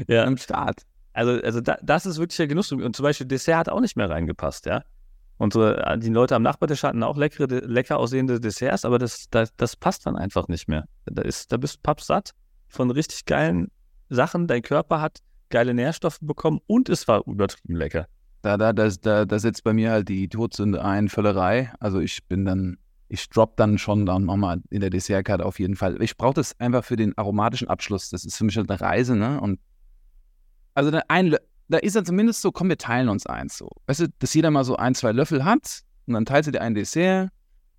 Ja. 0.08 0.24
Am 0.24 0.36
Start. 0.36 0.82
Also, 1.12 1.32
also 1.42 1.60
da, 1.60 1.76
das 1.82 2.06
ist 2.06 2.18
wirklich 2.18 2.36
der 2.36 2.48
Genuss. 2.48 2.72
Und 2.72 2.96
zum 2.96 3.02
Beispiel 3.02 3.26
Dessert 3.26 3.56
hat 3.56 3.68
auch 3.68 3.80
nicht 3.80 3.96
mehr 3.96 4.10
reingepasst, 4.10 4.66
ja. 4.66 4.82
Und 5.38 5.52
so, 5.52 5.64
äh, 5.64 5.98
die 5.98 6.08
Leute 6.08 6.36
am 6.36 6.42
Nachbartisch 6.42 6.82
hatten 6.82 7.02
auch 7.02 7.16
leckere, 7.16 7.46
lecker 7.46 7.98
aussehende 7.98 8.40
Desserts, 8.40 8.84
aber 8.84 8.98
das, 8.98 9.26
das, 9.30 9.54
das 9.56 9.76
passt 9.76 10.06
dann 10.06 10.16
einfach 10.16 10.48
nicht 10.48 10.68
mehr. 10.68 10.84
Da, 11.06 11.22
ist, 11.22 11.50
da 11.52 11.56
bist 11.56 11.76
du 11.76 11.80
pappsatt 11.82 12.30
von 12.68 12.90
richtig 12.90 13.24
geilen 13.24 13.68
Sachen. 14.08 14.46
Dein 14.46 14.62
Körper 14.62 15.00
hat 15.00 15.18
geile 15.50 15.74
Nährstoffe 15.74 16.18
bekommen 16.20 16.60
und 16.66 16.88
es 16.88 17.08
war 17.08 17.26
übertrieben 17.26 17.76
lecker. 17.76 18.06
Da, 18.42 18.56
da, 18.56 18.72
da, 18.72 18.88
da, 18.88 19.24
da 19.24 19.38
setzt 19.38 19.62
bei 19.62 19.72
mir 19.72 19.92
halt 19.92 20.08
die 20.08 20.28
Todsünde 20.28 20.84
ein, 20.84 21.08
Völlerei. 21.08 21.72
Also 21.78 22.00
ich 22.00 22.24
bin 22.26 22.44
dann, 22.44 22.76
ich 23.08 23.28
drop 23.28 23.56
dann 23.56 23.78
schon 23.78 24.04
dann 24.04 24.24
nochmal 24.24 24.60
in 24.70 24.80
der 24.80 24.90
Dessertkarte 24.90 25.46
auf 25.46 25.60
jeden 25.60 25.76
Fall. 25.76 26.02
Ich 26.02 26.16
brauche 26.16 26.34
das 26.34 26.58
einfach 26.58 26.84
für 26.84 26.96
den 26.96 27.16
aromatischen 27.16 27.68
Abschluss. 27.68 28.10
Das 28.10 28.24
ist 28.24 28.36
für 28.36 28.44
mich 28.44 28.56
halt 28.56 28.68
eine 28.68 28.80
Reise, 28.80 29.14
ne? 29.14 29.40
Und 29.40 29.60
also 30.74 30.90
da, 30.90 31.02
ein, 31.06 31.36
da 31.68 31.78
ist 31.78 31.94
er 31.94 32.04
zumindest 32.04 32.42
so, 32.42 32.50
komm, 32.50 32.68
wir 32.68 32.78
teilen 32.78 33.08
uns 33.08 33.26
eins 33.26 33.58
so. 33.58 33.70
Weißt 33.86 34.00
du, 34.00 34.06
dass 34.18 34.34
jeder 34.34 34.50
mal 34.50 34.64
so 34.64 34.74
ein, 34.76 34.94
zwei 34.96 35.12
Löffel 35.12 35.44
hat 35.44 35.82
und 36.06 36.14
dann 36.14 36.24
teilt 36.24 36.44
sie 36.44 36.52
dir 36.52 36.62
ein 36.62 36.74
Dessert. 36.74 37.30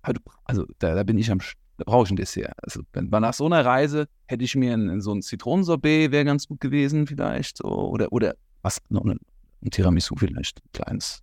Du, 0.06 0.20
also 0.44 0.64
da, 0.78 0.94
da 0.94 1.02
bin 1.02 1.18
ich 1.18 1.30
am, 1.30 1.40
da 1.76 1.84
brauche 1.84 2.04
ich 2.04 2.10
ein 2.10 2.16
Dessert. 2.16 2.54
Also 2.62 2.80
wenn, 2.94 3.08
nach 3.10 3.34
so 3.34 3.44
einer 3.44 3.66
Reise 3.66 4.06
hätte 4.26 4.44
ich 4.44 4.56
mir 4.56 4.72
ein, 4.72 5.02
so 5.02 5.12
ein 5.12 5.20
Zitronensorbet 5.20 6.10
wäre 6.10 6.24
ganz 6.24 6.46
gut 6.46 6.60
gewesen 6.60 7.06
vielleicht 7.06 7.58
so 7.58 7.66
oder 7.66 8.12
oder 8.12 8.34
was 8.62 8.78
noch 8.88 9.04
ein, 9.04 9.18
ein 9.64 9.70
Tiramisu 9.70 10.14
vielleicht, 10.16 10.60
ein 10.64 10.72
kleines. 10.72 11.22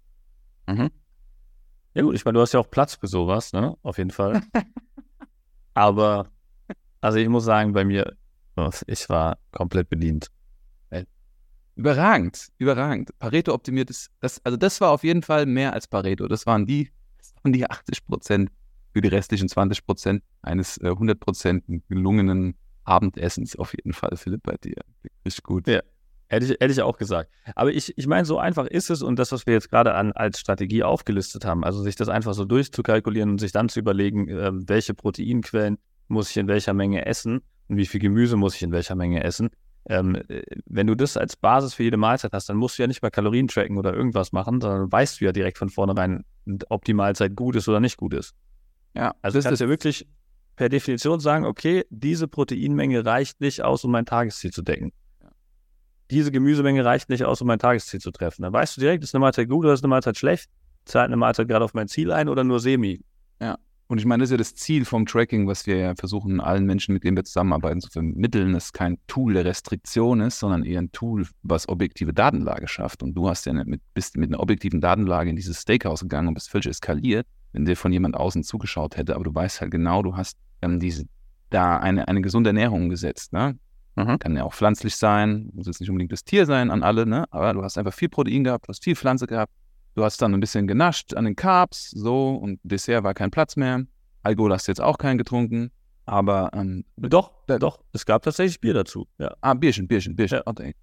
Ja 1.93 2.03
gut, 2.03 2.15
ich 2.15 2.25
meine, 2.25 2.35
du 2.35 2.41
hast 2.41 2.53
ja 2.53 2.59
auch 2.59 2.69
Platz 2.69 2.95
für 2.95 3.07
sowas, 3.07 3.53
ne? 3.53 3.75
Auf 3.83 3.97
jeden 3.97 4.11
Fall. 4.11 4.41
aber, 5.73 6.31
also 7.01 7.17
ich 7.17 7.27
muss 7.27 7.43
sagen, 7.43 7.73
bei 7.73 7.83
mir, 7.83 8.15
oh, 8.55 8.69
ich 8.87 9.09
war 9.09 9.37
komplett 9.51 9.89
bedient. 9.89 10.31
Überragend, 11.75 12.49
überragend. 12.57 13.17
Pareto 13.17 13.53
optimiert 13.53 13.89
ist, 13.89 14.11
das, 14.19 14.43
also 14.43 14.57
das 14.57 14.81
war 14.81 14.91
auf 14.91 15.03
jeden 15.03 15.23
Fall 15.23 15.45
mehr 15.45 15.73
als 15.73 15.87
Pareto. 15.87 16.27
Das 16.27 16.45
waren 16.45 16.65
die, 16.65 16.91
das 17.17 17.33
waren 17.41 17.53
die 17.53 17.69
80 17.69 18.05
Prozent 18.05 18.51
für 18.93 19.01
die 19.01 19.07
restlichen 19.07 19.47
20 19.47 19.85
Prozent 19.85 20.23
eines 20.41 20.77
äh, 20.77 20.89
100 20.89 21.19
Prozent 21.19 21.63
gelungenen 21.87 22.55
Abendessens 22.83 23.55
auf 23.55 23.73
jeden 23.73 23.93
Fall, 23.93 24.15
Philipp, 24.17 24.43
bei 24.43 24.57
dir. 24.57 24.75
Richtig 25.25 25.43
gut. 25.43 25.67
Ja. 25.67 25.81
Hätte 26.31 26.45
ich, 26.45 26.51
hätte 26.51 26.71
ich 26.71 26.81
auch 26.81 26.95
gesagt. 26.95 27.29
Aber 27.55 27.73
ich, 27.73 27.97
ich 27.97 28.07
meine, 28.07 28.23
so 28.23 28.37
einfach 28.37 28.65
ist 28.65 28.89
es 28.89 29.01
und 29.01 29.19
das, 29.19 29.33
was 29.33 29.45
wir 29.45 29.53
jetzt 29.53 29.69
gerade 29.69 29.95
an, 29.95 30.13
als 30.13 30.39
Strategie 30.39 30.81
aufgelistet 30.81 31.43
haben, 31.43 31.65
also 31.65 31.83
sich 31.83 31.97
das 31.97 32.07
einfach 32.07 32.33
so 32.33 32.45
durchzukalkulieren 32.45 33.31
und 33.31 33.39
sich 33.39 33.51
dann 33.51 33.67
zu 33.67 33.81
überlegen, 33.81 34.29
ähm, 34.29 34.63
welche 34.69 34.93
Proteinquellen 34.93 35.77
muss 36.07 36.29
ich 36.29 36.37
in 36.37 36.47
welcher 36.47 36.73
Menge 36.73 37.05
essen 37.05 37.41
und 37.67 37.75
wie 37.75 37.85
viel 37.85 37.99
Gemüse 37.99 38.37
muss 38.37 38.55
ich 38.55 38.63
in 38.63 38.71
welcher 38.71 38.95
Menge 38.95 39.25
essen. 39.25 39.49
Ähm, 39.89 40.15
äh, 40.29 40.41
wenn 40.67 40.87
du 40.87 40.95
das 40.95 41.17
als 41.17 41.35
Basis 41.35 41.73
für 41.73 41.83
jede 41.83 41.97
Mahlzeit 41.97 42.31
hast, 42.31 42.47
dann 42.47 42.55
musst 42.55 42.77
du 42.77 42.83
ja 42.83 42.87
nicht 42.87 43.01
mal 43.01 43.09
Kalorien 43.09 43.49
tracken 43.49 43.77
oder 43.77 43.93
irgendwas 43.93 44.31
machen, 44.31 44.61
sondern 44.61 44.89
weißt 44.89 45.19
du 45.19 45.25
ja 45.25 45.33
direkt 45.33 45.57
von 45.57 45.67
vornherein, 45.67 46.23
ob 46.69 46.85
die 46.85 46.93
Mahlzeit 46.93 47.35
gut 47.35 47.57
ist 47.57 47.67
oder 47.67 47.81
nicht 47.81 47.97
gut 47.97 48.13
ist. 48.13 48.33
Ja, 48.93 49.15
Also 49.21 49.37
das 49.37 49.43
kannst 49.43 49.55
ist 49.55 49.65
ja 49.65 49.67
wirklich 49.67 50.07
per 50.55 50.69
Definition 50.69 51.19
sagen, 51.19 51.43
okay, 51.43 51.83
diese 51.89 52.29
Proteinmenge 52.29 53.05
reicht 53.05 53.41
nicht 53.41 53.63
aus, 53.63 53.83
um 53.83 53.91
mein 53.91 54.05
Tagesziel 54.05 54.53
zu 54.53 54.61
decken. 54.61 54.93
Diese 56.11 56.31
Gemüsemenge 56.31 56.85
reicht 56.85 57.09
nicht 57.09 57.23
aus, 57.23 57.41
um 57.41 57.47
mein 57.47 57.59
Tagesziel 57.59 58.01
zu 58.01 58.11
treffen. 58.11 58.43
Dann 58.43 58.53
weißt 58.53 58.77
du 58.77 58.81
direkt, 58.81 59.03
ist 59.03 59.15
eine 59.15 59.21
Mahlzeit 59.21 59.49
gut 59.49 59.65
oder 59.65 59.73
ist 59.73 59.83
eine 59.83 59.89
Mahlzeit 59.89 60.17
schlecht? 60.17 60.49
Zahlt 60.85 61.07
eine 61.07 61.15
Mahlzeit 61.15 61.47
gerade 61.47 61.63
auf 61.63 61.73
mein 61.73 61.87
Ziel 61.87 62.11
ein 62.11 62.27
oder 62.27 62.43
nur 62.43 62.59
semi? 62.59 63.01
Und 63.91 63.97
ich 63.97 64.05
meine, 64.05 64.21
das 64.21 64.29
ist 64.29 64.31
ja 64.31 64.37
das 64.37 64.55
Ziel 64.55 64.85
vom 64.85 65.05
Tracking, 65.05 65.47
was 65.47 65.67
wir 65.67 65.75
ja 65.75 65.95
versuchen, 65.95 66.39
allen 66.39 66.65
Menschen, 66.65 66.93
mit 66.93 67.03
denen 67.03 67.17
wir 67.17 67.25
zusammenarbeiten, 67.25 67.81
zu 67.81 67.89
vermitteln, 67.89 68.53
dass 68.53 68.71
kein 68.71 68.97
Tool 69.07 69.33
der 69.33 69.43
Restriktion 69.43 70.21
ist, 70.21 70.39
sondern 70.39 70.63
eher 70.63 70.81
ein 70.81 70.93
Tool, 70.93 71.27
was 71.43 71.67
objektive 71.67 72.13
Datenlage 72.13 72.69
schafft. 72.69 73.03
Und 73.03 73.15
du 73.15 73.27
hast 73.27 73.45
ja 73.47 73.53
mit, 73.53 73.81
bist 73.93 74.15
mit 74.15 74.29
einer 74.29 74.39
objektiven 74.39 74.79
Datenlage 74.79 75.29
in 75.29 75.35
dieses 75.35 75.61
Steakhouse 75.61 76.03
gegangen 76.03 76.29
und 76.29 76.35
bist 76.35 76.49
völlig 76.49 76.67
eskaliert, 76.67 77.27
wenn 77.51 77.65
dir 77.65 77.75
von 77.75 77.91
jemand 77.91 78.15
außen 78.15 78.43
zugeschaut 78.43 78.95
hätte. 78.95 79.13
Aber 79.13 79.25
du 79.25 79.35
weißt 79.35 79.59
halt 79.59 79.71
genau, 79.71 80.03
du 80.03 80.15
hast 80.15 80.37
ähm, 80.61 80.79
diese, 80.79 81.03
da 81.49 81.75
eine, 81.75 82.07
eine 82.07 82.21
gesunde 82.21 82.51
Ernährung 82.51 82.87
gesetzt. 82.87 83.33
Ne? 83.33 83.57
Mhm. 83.95 84.19
Kann 84.19 84.35
ja 84.37 84.43
auch 84.43 84.53
pflanzlich 84.53 84.95
sein, 84.95 85.49
muss 85.53 85.67
jetzt 85.67 85.79
nicht 85.81 85.89
unbedingt 85.89 86.11
das 86.11 86.23
Tier 86.23 86.45
sein 86.45 86.71
an 86.71 86.81
alle, 86.83 87.05
ne? 87.05 87.25
aber 87.31 87.53
du 87.53 87.61
hast 87.63 87.77
einfach 87.77 87.93
viel 87.93 88.09
Protein 88.09 88.43
gehabt, 88.43 88.67
du 88.67 88.69
hast 88.69 88.83
viel 88.83 88.95
Pflanze 88.95 89.27
gehabt. 89.27 89.51
Du 89.95 90.05
hast 90.05 90.21
dann 90.21 90.33
ein 90.33 90.39
bisschen 90.39 90.67
genascht 90.67 91.13
an 91.15 91.25
den 91.25 91.35
Carbs, 91.35 91.91
so, 91.91 92.35
und 92.35 92.61
Dessert 92.63 93.03
war 93.03 93.13
kein 93.13 93.29
Platz 93.29 93.57
mehr. 93.57 93.83
Alkohol 94.23 94.53
hast 94.53 94.67
du 94.67 94.71
jetzt 94.71 94.79
auch 94.79 94.97
keinen 94.97 95.17
getrunken, 95.17 95.69
aber, 96.05 96.49
ähm, 96.53 96.85
Doch, 96.95 97.31
Da- 97.47 97.59
doch. 97.59 97.83
Es 97.91 98.05
gab 98.05 98.21
tatsächlich 98.23 98.61
Bier 98.61 98.73
dazu. 98.73 99.07
Ja. 99.17 99.35
ah, 99.41 99.53
Bierchen, 99.53 99.89
Bierchen, 99.89 100.15
Bierchen. 100.15 100.37
Ja. 100.37 100.43
Okay. 100.45 100.73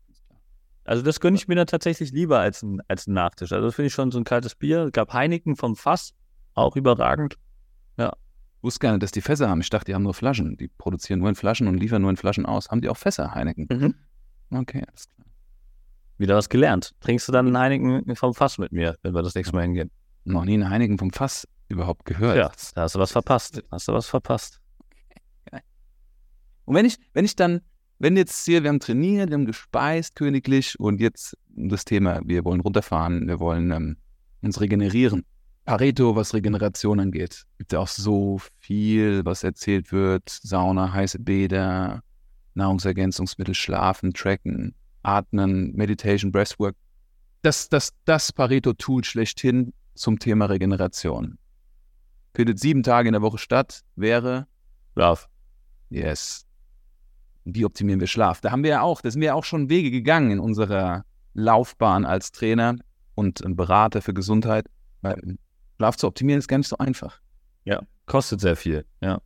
Also 0.85 1.03
das 1.03 1.21
gönne 1.21 1.37
ich 1.37 1.49
mir 1.49 1.55
dann 1.55 1.67
tatsächlich 1.67 2.13
lieber 2.13 2.39
als 2.41 2.63
ein, 2.63 2.81
als 2.89 3.07
ein 3.07 3.15
Nachtisch. 3.15 3.53
Also 3.53 3.67
das 3.67 3.75
finde 3.75 3.87
ich 3.87 3.95
schon 3.95 4.11
so 4.11 4.19
ein 4.19 4.25
kaltes 4.25 4.55
Bier. 4.55 4.85
Es 4.85 4.93
gab 4.93 5.13
Heineken 5.15 5.57
vom 5.57 5.75
Fass, 5.77 6.13
auch 6.55 6.77
überragend. 6.77 7.39
Ich 7.97 8.05
wusste 8.63 8.81
gar 8.81 8.93
nicht, 8.93 9.03
dass 9.03 9.13
die 9.13 9.21
Fässer 9.21 9.49
haben. 9.49 9.61
Ich 9.61 9.71
dachte, 9.71 9.87
die 9.87 9.95
haben 9.95 10.03
nur 10.03 10.15
Flaschen. 10.15 10.57
Die 10.57 10.69
produzieren 10.69 11.21
nur 11.21 11.29
in 11.29 11.35
Flaschen 11.35 11.69
und 11.69 11.77
liefern 11.77 12.03
nur 12.03 12.11
in 12.11 12.17
Flaschen 12.17 12.47
aus. 12.47 12.71
Haben 12.71 12.81
die 12.81 12.89
auch 12.89 12.97
Fässer, 12.97 13.35
Heineken? 13.35 13.67
Mhm. 13.71 13.95
Okay, 14.51 14.85
alles 14.89 15.09
klar. 15.15 15.27
Wieder 16.19 16.35
was 16.37 16.49
gelernt. 16.49 16.95
Trinkst 17.01 17.29
du 17.29 17.33
dann 17.33 17.47
einen 17.47 17.59
Heineken 17.59 18.17
vom 18.17 18.35
Fass 18.35 18.59
mit 18.59 18.73
mir, 18.73 18.97
wenn 19.03 19.15
wir 19.15 19.23
das 19.23 19.35
nächste 19.35 19.55
Mal 19.55 19.63
hingehen? 19.63 19.91
Noch 20.25 20.45
nie 20.45 20.55
einen 20.55 20.69
Heineken 20.69 20.99
vom 20.99 21.13
Fass 21.13 21.47
überhaupt 21.69 22.05
gehört. 22.05 22.37
Ja, 22.37 22.51
da 22.75 22.83
hast 22.83 22.95
du 22.95 22.99
was 22.99 23.13
verpasst. 23.13 23.63
Hast 23.71 23.89
du 23.89 23.93
was 23.93 24.07
verpasst. 24.07 24.61
Und 26.65 26.75
wenn 26.75 26.85
ich, 26.85 26.99
wenn 27.15 27.25
ich 27.25 27.35
dann, 27.35 27.63
wenn 27.99 28.15
jetzt 28.19 28.45
hier, 28.45 28.63
wir 28.63 28.69
haben 28.69 28.79
trainiert, 28.79 29.31
wir 29.31 29.39
haben 29.39 29.47
gespeist 29.47 30.17
königlich 30.17 30.79
und 30.79 31.01
jetzt 31.01 31.35
das 31.47 31.87
Thema, 31.87 32.21
wir 32.25 32.45
wollen 32.45 32.61
runterfahren, 32.61 33.27
wir 33.27 33.41
wollen 33.41 33.71
ähm, 33.71 33.97
uns 34.43 34.61
regenerieren. 34.61 35.25
Pareto, 35.69 36.17
was 36.17 36.33
Regeneration 36.33 36.99
angeht, 36.99 37.45
gibt 37.59 37.75
ja 37.75 37.81
auch 37.81 37.89
so 37.89 38.41
viel, 38.57 39.23
was 39.27 39.45
erzählt 39.45 39.93
wird. 39.93 40.27
Sauna, 40.27 40.95
heiße 40.95 41.19
Bäder, 41.19 42.03
Nahrungsergänzungsmittel, 42.55 43.55
Schlafen, 43.55 44.15
Tracken, 44.15 44.75
Atmen, 45.03 45.77
Meditation, 45.77 46.33
Breathwork. 46.33 46.75
Das, 47.43 47.69
das, 47.69 47.91
das 48.07 48.33
Pareto-Tool 48.33 49.05
schlechthin 49.05 49.75
zum 49.95 50.19
Thema 50.19 50.47
Regeneration. 50.47 51.37
Findet 52.33 52.59
sieben 52.59 52.83
Tage 52.83 53.11
in 53.11 53.13
der 53.13 53.21
Woche 53.21 53.37
statt, 53.37 53.83
wäre 53.95 54.47
Schlaf. 54.95 55.29
Yes. 55.91 56.47
Wie 57.45 57.67
optimieren 57.67 58.01
wir 58.01 58.07
Schlaf? 58.07 58.41
Da 58.41 58.53
haben 58.53 58.63
wir 58.63 58.71
ja 58.71 58.81
auch, 58.81 59.03
da 59.03 59.11
sind 59.11 59.21
wir 59.21 59.27
ja 59.27 59.35
auch 59.35 59.45
schon 59.45 59.69
Wege 59.69 59.91
gegangen 59.91 60.31
in 60.31 60.41
unserer 60.41 61.05
Laufbahn 61.35 62.07
als 62.07 62.33
Trainer 62.33 62.77
und 63.15 63.43
Berater 63.55 64.01
für 64.01 64.15
Gesundheit. 64.15 64.65
Schlaf 65.79 65.97
zu 65.97 66.09
optimieren 66.09 66.41
ist 66.41 66.49
gar 66.49 66.59
nicht 66.59 66.69
so 66.69 66.77
einfach. 66.79 67.21
Ja, 67.65 67.83
kostet 68.07 68.41
sehr 68.41 68.57
viel. 68.57 68.85
Ja. 69.01 69.21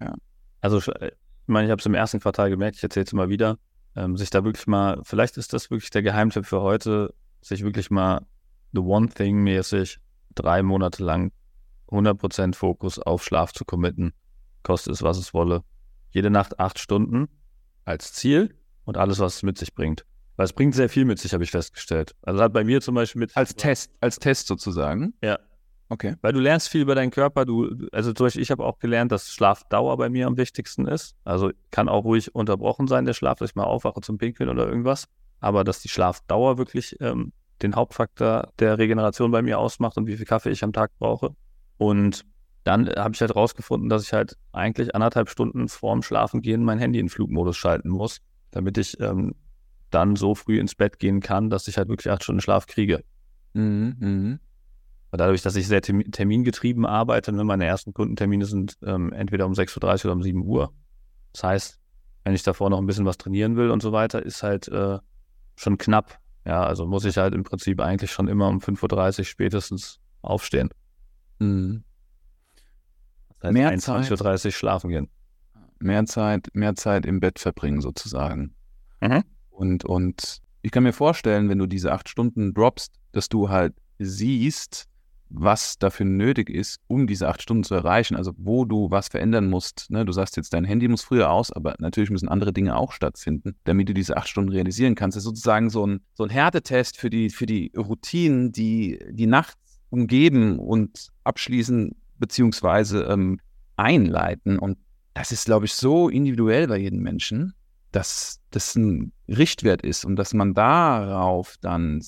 Ja. 0.00 0.14
Also, 0.60 0.78
sch- 0.78 1.04
ich 1.04 1.12
meine, 1.48 1.66
ich 1.66 1.70
habe 1.72 1.80
es 1.80 1.86
im 1.86 1.94
ersten 1.94 2.20
Quartal 2.20 2.48
gemerkt, 2.48 2.76
ich 2.76 2.82
erzähle 2.84 3.04
es 3.06 3.12
immer 3.12 3.28
wieder, 3.28 3.58
ähm, 3.96 4.16
sich 4.16 4.30
da 4.30 4.44
wirklich 4.44 4.68
mal, 4.68 5.00
vielleicht 5.02 5.36
ist 5.36 5.52
das 5.52 5.68
wirklich 5.70 5.90
der 5.90 6.02
Geheimtipp 6.02 6.46
für 6.46 6.60
heute, 6.60 7.12
sich 7.40 7.64
wirklich 7.64 7.90
mal 7.90 8.24
the 8.72 8.78
one 8.80 9.08
thing 9.08 9.38
mäßig 9.42 9.98
drei 10.36 10.62
Monate 10.62 11.02
lang 11.02 11.32
100% 11.88 12.54
Fokus 12.54 13.00
auf 13.00 13.24
Schlaf 13.24 13.52
zu 13.52 13.64
committen, 13.64 14.12
kostet 14.62 14.92
es, 14.94 15.02
was 15.02 15.18
es 15.18 15.34
wolle. 15.34 15.64
Jede 16.12 16.30
Nacht 16.30 16.60
acht 16.60 16.78
Stunden 16.78 17.26
als 17.84 18.12
Ziel 18.12 18.54
und 18.84 18.96
alles, 18.96 19.18
was 19.18 19.36
es 19.36 19.42
mit 19.42 19.58
sich 19.58 19.74
bringt. 19.74 20.04
Weil 20.36 20.44
es 20.44 20.52
bringt 20.52 20.74
sehr 20.76 20.88
viel 20.88 21.04
mit 21.04 21.18
sich, 21.18 21.32
habe 21.34 21.42
ich 21.42 21.50
festgestellt. 21.50 22.14
Also 22.22 22.40
hat 22.40 22.52
bei 22.52 22.62
mir 22.62 22.80
zum 22.80 22.94
Beispiel 22.94 23.20
mit. 23.20 23.36
Als 23.36 23.56
Test, 23.56 23.90
als 24.00 24.18
Test 24.20 24.46
sozusagen. 24.46 25.14
Ja. 25.20 25.38
Okay. 25.90 26.14
Weil 26.22 26.32
du 26.32 26.38
lernst 26.38 26.68
viel 26.68 26.82
über 26.82 26.94
deinen 26.94 27.10
Körper. 27.10 27.44
Du, 27.44 27.68
also 27.90 28.12
zum 28.12 28.26
Beispiel, 28.26 28.42
ich 28.42 28.52
habe 28.52 28.64
auch 28.64 28.78
gelernt, 28.78 29.10
dass 29.10 29.32
Schlafdauer 29.32 29.96
bei 29.96 30.08
mir 30.08 30.28
am 30.28 30.36
wichtigsten 30.36 30.86
ist. 30.86 31.16
Also 31.24 31.50
kann 31.72 31.88
auch 31.88 32.04
ruhig 32.04 32.32
unterbrochen 32.32 32.86
sein, 32.86 33.04
der 33.04 33.12
Schlaf, 33.12 33.38
dass 33.38 33.50
ich 33.50 33.56
mal 33.56 33.64
aufwache 33.64 34.00
zum 34.00 34.16
Pinkeln 34.16 34.48
oder 34.48 34.68
irgendwas. 34.68 35.08
Aber 35.40 35.64
dass 35.64 35.80
die 35.80 35.88
Schlafdauer 35.88 36.58
wirklich 36.58 36.96
ähm, 37.00 37.32
den 37.60 37.74
Hauptfaktor 37.74 38.52
der 38.60 38.78
Regeneration 38.78 39.32
bei 39.32 39.42
mir 39.42 39.58
ausmacht 39.58 39.96
und 39.96 40.06
wie 40.06 40.16
viel 40.16 40.26
Kaffee 40.26 40.50
ich 40.50 40.62
am 40.62 40.72
Tag 40.72 40.92
brauche. 40.98 41.34
Und 41.76 42.24
dann 42.62 42.86
äh, 42.86 42.94
habe 42.96 43.14
ich 43.14 43.20
halt 43.20 43.34
rausgefunden, 43.34 43.88
dass 43.88 44.04
ich 44.04 44.12
halt 44.12 44.36
eigentlich 44.52 44.94
anderthalb 44.94 45.28
Stunden 45.28 45.68
vorm 45.68 46.02
Schlafengehen 46.02 46.62
mein 46.62 46.78
Handy 46.78 47.00
in 47.00 47.08
Flugmodus 47.08 47.56
schalten 47.56 47.88
muss, 47.88 48.20
damit 48.52 48.78
ich 48.78 49.00
ähm, 49.00 49.34
dann 49.90 50.14
so 50.14 50.36
früh 50.36 50.60
ins 50.60 50.76
Bett 50.76 51.00
gehen 51.00 51.18
kann, 51.20 51.50
dass 51.50 51.66
ich 51.66 51.78
halt 51.78 51.88
wirklich 51.88 52.12
acht 52.12 52.22
Stunden 52.22 52.40
Schlaf 52.40 52.66
kriege. 52.66 53.02
Mhm, 53.54 53.96
mhm. 53.98 54.40
Dadurch, 55.12 55.42
dass 55.42 55.56
ich 55.56 55.66
sehr 55.66 55.82
termi- 55.82 56.10
termingetrieben 56.10 56.86
arbeite, 56.86 57.32
ne, 57.32 57.42
meine 57.44 57.64
ersten 57.66 57.92
Kundentermine 57.92 58.44
sind 58.46 58.76
ähm, 58.84 59.12
entweder 59.12 59.46
um 59.46 59.52
6.30 59.52 59.76
Uhr 59.80 60.04
oder 60.06 60.12
um 60.12 60.22
7 60.22 60.44
Uhr. 60.44 60.72
Das 61.32 61.42
heißt, 61.44 61.80
wenn 62.24 62.34
ich 62.34 62.42
davor 62.42 62.70
noch 62.70 62.78
ein 62.78 62.86
bisschen 62.86 63.06
was 63.06 63.18
trainieren 63.18 63.56
will 63.56 63.70
und 63.70 63.82
so 63.82 63.92
weiter, 63.92 64.22
ist 64.24 64.42
halt 64.42 64.68
äh, 64.68 64.98
schon 65.56 65.78
knapp. 65.78 66.18
Ja, 66.46 66.62
also 66.64 66.86
muss 66.86 67.04
ich 67.04 67.16
halt 67.16 67.34
im 67.34 67.42
Prinzip 67.42 67.80
eigentlich 67.80 68.12
schon 68.12 68.28
immer 68.28 68.48
um 68.48 68.58
5.30 68.58 69.18
Uhr 69.20 69.24
spätestens 69.24 69.98
aufstehen. 70.22 70.70
Mhm. 71.38 71.82
Das 73.40 73.48
heißt, 73.48 73.52
Mehr 73.52 73.72
21.30 73.76 74.46
Uhr 74.46 74.52
schlafen 74.52 74.90
gehen. 74.90 75.08
mehr 75.80 76.04
Zeit, 76.06 76.48
mehr 76.52 76.74
Zeit 76.76 77.04
im 77.06 77.20
Bett 77.20 77.38
verbringen 77.38 77.80
sozusagen. 77.80 78.54
Mhm. 79.00 79.24
Und, 79.50 79.84
und 79.84 80.40
ich 80.62 80.70
kann 80.70 80.82
mir 80.82 80.92
vorstellen, 80.92 81.48
wenn 81.48 81.58
du 81.58 81.66
diese 81.66 81.92
acht 81.92 82.08
Stunden 82.08 82.54
droppst, 82.54 82.94
dass 83.12 83.28
du 83.28 83.48
halt 83.48 83.74
siehst, 83.98 84.86
was 85.30 85.78
dafür 85.78 86.06
nötig 86.06 86.50
ist, 86.50 86.80
um 86.88 87.06
diese 87.06 87.28
acht 87.28 87.40
Stunden 87.40 87.64
zu 87.64 87.74
erreichen. 87.74 88.16
Also 88.16 88.32
wo 88.36 88.64
du 88.64 88.90
was 88.90 89.08
verändern 89.08 89.48
musst. 89.48 89.90
Ne? 89.90 90.04
Du 90.04 90.12
sagst 90.12 90.36
jetzt, 90.36 90.52
dein 90.52 90.64
Handy 90.64 90.88
muss 90.88 91.02
früher 91.02 91.30
aus, 91.30 91.52
aber 91.52 91.76
natürlich 91.78 92.10
müssen 92.10 92.28
andere 92.28 92.52
Dinge 92.52 92.76
auch 92.76 92.92
stattfinden, 92.92 93.54
damit 93.64 93.88
du 93.88 93.94
diese 93.94 94.16
acht 94.16 94.28
Stunden 94.28 94.50
realisieren 94.50 94.96
kannst. 94.96 95.16
Das 95.16 95.22
ist 95.22 95.28
sozusagen 95.28 95.70
so 95.70 95.86
ein, 95.86 96.00
so 96.14 96.24
ein 96.24 96.30
Härtetest 96.30 96.96
für 96.96 97.10
die, 97.10 97.30
für 97.30 97.46
die 97.46 97.72
Routinen, 97.76 98.52
die 98.52 98.98
die 99.10 99.26
Nacht 99.26 99.56
umgeben 99.90 100.58
und 100.58 101.08
abschließen 101.24 101.94
beziehungsweise 102.18 103.04
ähm, 103.04 103.38
einleiten. 103.76 104.58
Und 104.58 104.78
das 105.14 105.32
ist, 105.32 105.46
glaube 105.46 105.66
ich, 105.66 105.74
so 105.74 106.08
individuell 106.08 106.68
bei 106.68 106.78
jedem 106.78 107.00
Menschen, 107.00 107.54
dass 107.92 108.40
das 108.50 108.76
ein 108.76 109.12
Richtwert 109.28 109.82
ist 109.82 110.04
und 110.04 110.16
dass 110.16 110.34
man 110.34 110.54
darauf 110.54 111.56
dann 111.60 112.02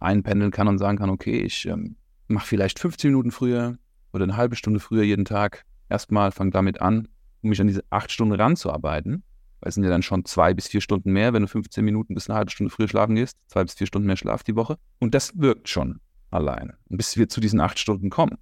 einpendeln 0.00 0.50
kann 0.50 0.68
und 0.68 0.78
sagen 0.78 0.98
kann, 0.98 1.10
okay, 1.10 1.40
ich 1.40 1.66
ähm, 1.66 1.96
mache 2.28 2.46
vielleicht 2.46 2.78
15 2.78 3.10
Minuten 3.10 3.30
früher 3.30 3.76
oder 4.12 4.24
eine 4.24 4.36
halbe 4.36 4.56
Stunde 4.56 4.80
früher 4.80 5.02
jeden 5.02 5.24
Tag. 5.24 5.64
Erstmal 5.88 6.32
fange 6.32 6.50
damit 6.50 6.80
an, 6.80 7.08
um 7.42 7.50
mich 7.50 7.60
an 7.60 7.66
diese 7.66 7.84
acht 7.90 8.10
Stunden 8.10 8.34
ranzuarbeiten. 8.34 9.22
Weil 9.60 9.68
es 9.68 9.74
sind 9.74 9.84
ja 9.84 9.90
dann 9.90 10.02
schon 10.02 10.24
zwei 10.24 10.52
bis 10.52 10.68
vier 10.68 10.80
Stunden 10.80 11.12
mehr, 11.12 11.32
wenn 11.32 11.42
du 11.42 11.48
15 11.48 11.84
Minuten 11.84 12.14
bis 12.14 12.28
eine 12.28 12.36
halbe 12.36 12.50
Stunde 12.50 12.70
früher 12.70 12.88
schlafen 12.88 13.14
gehst. 13.14 13.38
Zwei 13.46 13.64
bis 13.64 13.74
vier 13.74 13.86
Stunden 13.86 14.06
mehr 14.06 14.16
Schlaf 14.16 14.42
die 14.42 14.56
Woche. 14.56 14.76
Und 14.98 15.14
das 15.14 15.38
wirkt 15.38 15.68
schon 15.68 16.00
allein, 16.30 16.72
bis 16.88 17.16
wir 17.16 17.28
zu 17.28 17.40
diesen 17.40 17.60
acht 17.60 17.78
Stunden 17.78 18.10
kommen. 18.10 18.36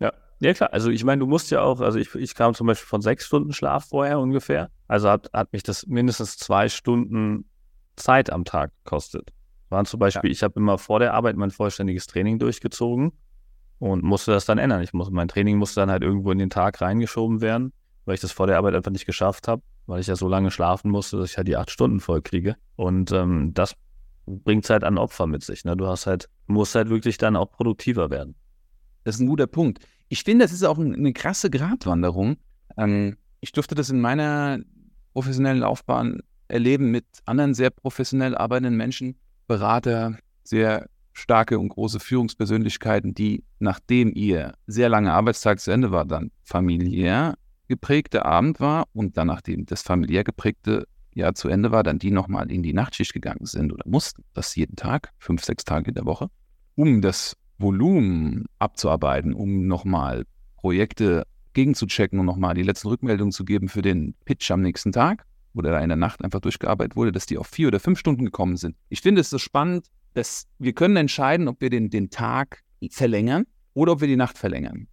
Ja. 0.00 0.12
Ja, 0.40 0.52
klar. 0.52 0.72
Also 0.72 0.90
ich 0.90 1.04
meine, 1.04 1.20
du 1.20 1.26
musst 1.26 1.50
ja 1.50 1.62
auch, 1.62 1.80
also 1.80 1.98
ich, 1.98 2.14
ich 2.14 2.34
kam 2.34 2.54
zum 2.54 2.66
Beispiel 2.66 2.86
von 2.86 3.02
sechs 3.02 3.26
Stunden 3.26 3.52
Schlaf 3.52 3.88
vorher 3.88 4.18
ungefähr. 4.18 4.70
Also 4.88 5.08
hat, 5.08 5.30
hat 5.32 5.52
mich 5.52 5.62
das 5.62 5.86
mindestens 5.86 6.36
zwei 6.36 6.68
Stunden 6.68 7.48
Zeit 7.96 8.30
am 8.30 8.44
Tag 8.44 8.72
gekostet. 8.84 9.32
Waren 9.70 9.86
zum 9.86 9.98
Beispiel, 10.00 10.30
ich 10.30 10.42
habe 10.42 10.58
immer 10.60 10.78
vor 10.78 10.98
der 10.98 11.14
Arbeit 11.14 11.36
mein 11.36 11.50
vollständiges 11.50 12.06
Training 12.06 12.38
durchgezogen 12.38 13.12
und 13.78 14.02
musste 14.04 14.30
das 14.32 14.44
dann 14.44 14.58
ändern. 14.58 14.82
Ich 14.82 14.92
muss, 14.92 15.10
mein 15.10 15.28
Training 15.28 15.56
musste 15.58 15.80
dann 15.80 15.90
halt 15.90 16.02
irgendwo 16.02 16.30
in 16.30 16.38
den 16.38 16.50
Tag 16.50 16.80
reingeschoben 16.80 17.40
werden, 17.40 17.72
weil 18.04 18.14
ich 18.14 18.20
das 18.20 18.32
vor 18.32 18.46
der 18.46 18.58
Arbeit 18.58 18.74
einfach 18.74 18.90
nicht 18.92 19.06
geschafft 19.06 19.48
habe, 19.48 19.62
weil 19.86 20.00
ich 20.00 20.06
ja 20.06 20.16
so 20.16 20.28
lange 20.28 20.50
schlafen 20.50 20.90
musste, 20.90 21.16
dass 21.16 21.30
ich 21.30 21.36
halt 21.36 21.48
die 21.48 21.56
acht 21.56 21.70
Stunden 21.70 22.00
voll 22.00 22.22
kriege. 22.22 22.56
Und 22.76 23.10
ähm, 23.12 23.52
das 23.54 23.74
bringt 24.26 24.68
halt 24.70 24.84
an 24.84 24.96
Opfer 24.98 25.26
mit 25.26 25.42
sich. 25.42 25.64
Ne? 25.64 25.76
Du 25.76 25.86
hast 25.86 26.06
halt, 26.06 26.28
musst 26.46 26.74
halt 26.74 26.88
wirklich 26.88 27.18
dann 27.18 27.36
auch 27.36 27.50
produktiver 27.50 28.10
werden. 28.10 28.34
Das 29.04 29.16
ist 29.16 29.20
ein 29.20 29.26
guter 29.26 29.46
Punkt. 29.46 29.80
Ich 30.08 30.22
finde, 30.22 30.44
das 30.44 30.52
ist 30.52 30.62
auch 30.62 30.78
ein- 30.78 30.94
eine 30.94 31.12
krasse 31.12 31.50
Gratwanderung. 31.50 32.36
Ähm, 32.76 33.16
ich 33.40 33.52
durfte 33.52 33.74
das 33.74 33.90
in 33.90 34.00
meiner 34.00 34.60
professionellen 35.12 35.58
Laufbahn 35.58 36.20
erleben 36.48 36.90
mit 36.90 37.04
anderen 37.26 37.54
sehr 37.54 37.70
professionell 37.70 38.34
arbeitenden 38.36 38.76
Menschen, 38.76 39.16
Berater, 39.46 40.16
sehr 40.42 40.88
starke 41.12 41.58
und 41.58 41.68
große 41.68 42.00
Führungspersönlichkeiten, 42.00 43.14
die, 43.14 43.44
nachdem 43.58 44.12
ihr 44.14 44.54
sehr 44.66 44.88
langer 44.88 45.14
Arbeitstag 45.14 45.60
zu 45.60 45.70
Ende 45.70 45.90
war, 45.90 46.04
dann 46.04 46.30
familiär 46.42 47.34
geprägte 47.68 48.24
Abend 48.24 48.60
war 48.60 48.86
und 48.92 49.16
dann, 49.16 49.28
nachdem 49.28 49.64
das 49.66 49.82
familiär 49.82 50.24
geprägte 50.24 50.86
Jahr 51.14 51.34
zu 51.34 51.48
Ende 51.48 51.70
war, 51.70 51.82
dann 51.82 51.98
die 51.98 52.10
nochmal 52.10 52.50
in 52.50 52.62
die 52.62 52.72
Nachtschicht 52.72 53.12
gegangen 53.12 53.46
sind 53.46 53.72
oder 53.72 53.88
mussten, 53.88 54.24
das 54.34 54.54
jeden 54.56 54.76
Tag, 54.76 55.10
fünf, 55.18 55.44
sechs 55.44 55.64
Tage 55.64 55.88
in 55.88 55.94
der 55.94 56.04
Woche, 56.04 56.28
um 56.74 57.00
das 57.00 57.36
Volumen 57.58 58.46
abzuarbeiten, 58.58 59.32
um 59.32 59.66
nochmal 59.66 60.24
Projekte 60.56 61.24
gegenzuchecken 61.52 62.18
und 62.18 62.26
nochmal 62.26 62.54
die 62.54 62.62
letzten 62.62 62.88
Rückmeldungen 62.88 63.30
zu 63.32 63.44
geben 63.44 63.68
für 63.68 63.82
den 63.82 64.14
Pitch 64.24 64.50
am 64.50 64.60
nächsten 64.60 64.90
Tag, 64.90 65.24
da 65.62 65.80
in 65.80 65.88
der 65.88 65.96
Nacht 65.96 66.22
einfach 66.22 66.40
durchgearbeitet 66.40 66.96
wurde, 66.96 67.12
dass 67.12 67.26
die 67.26 67.38
auf 67.38 67.46
vier 67.46 67.68
oder 67.68 67.80
fünf 67.80 67.98
Stunden 67.98 68.24
gekommen 68.24 68.56
sind. 68.56 68.76
Ich 68.88 69.00
finde 69.00 69.20
es 69.20 69.30
so 69.30 69.38
spannend, 69.38 69.86
dass 70.14 70.46
wir 70.58 70.72
können 70.72 70.96
entscheiden, 70.96 71.48
ob 71.48 71.60
wir 71.60 71.70
den, 71.70 71.90
den 71.90 72.10
Tag 72.10 72.62
verlängern 72.90 73.46
oder 73.74 73.92
ob 73.92 74.00
wir 74.00 74.08
die 74.08 74.16
Nacht 74.16 74.38
verlängern. 74.38 74.88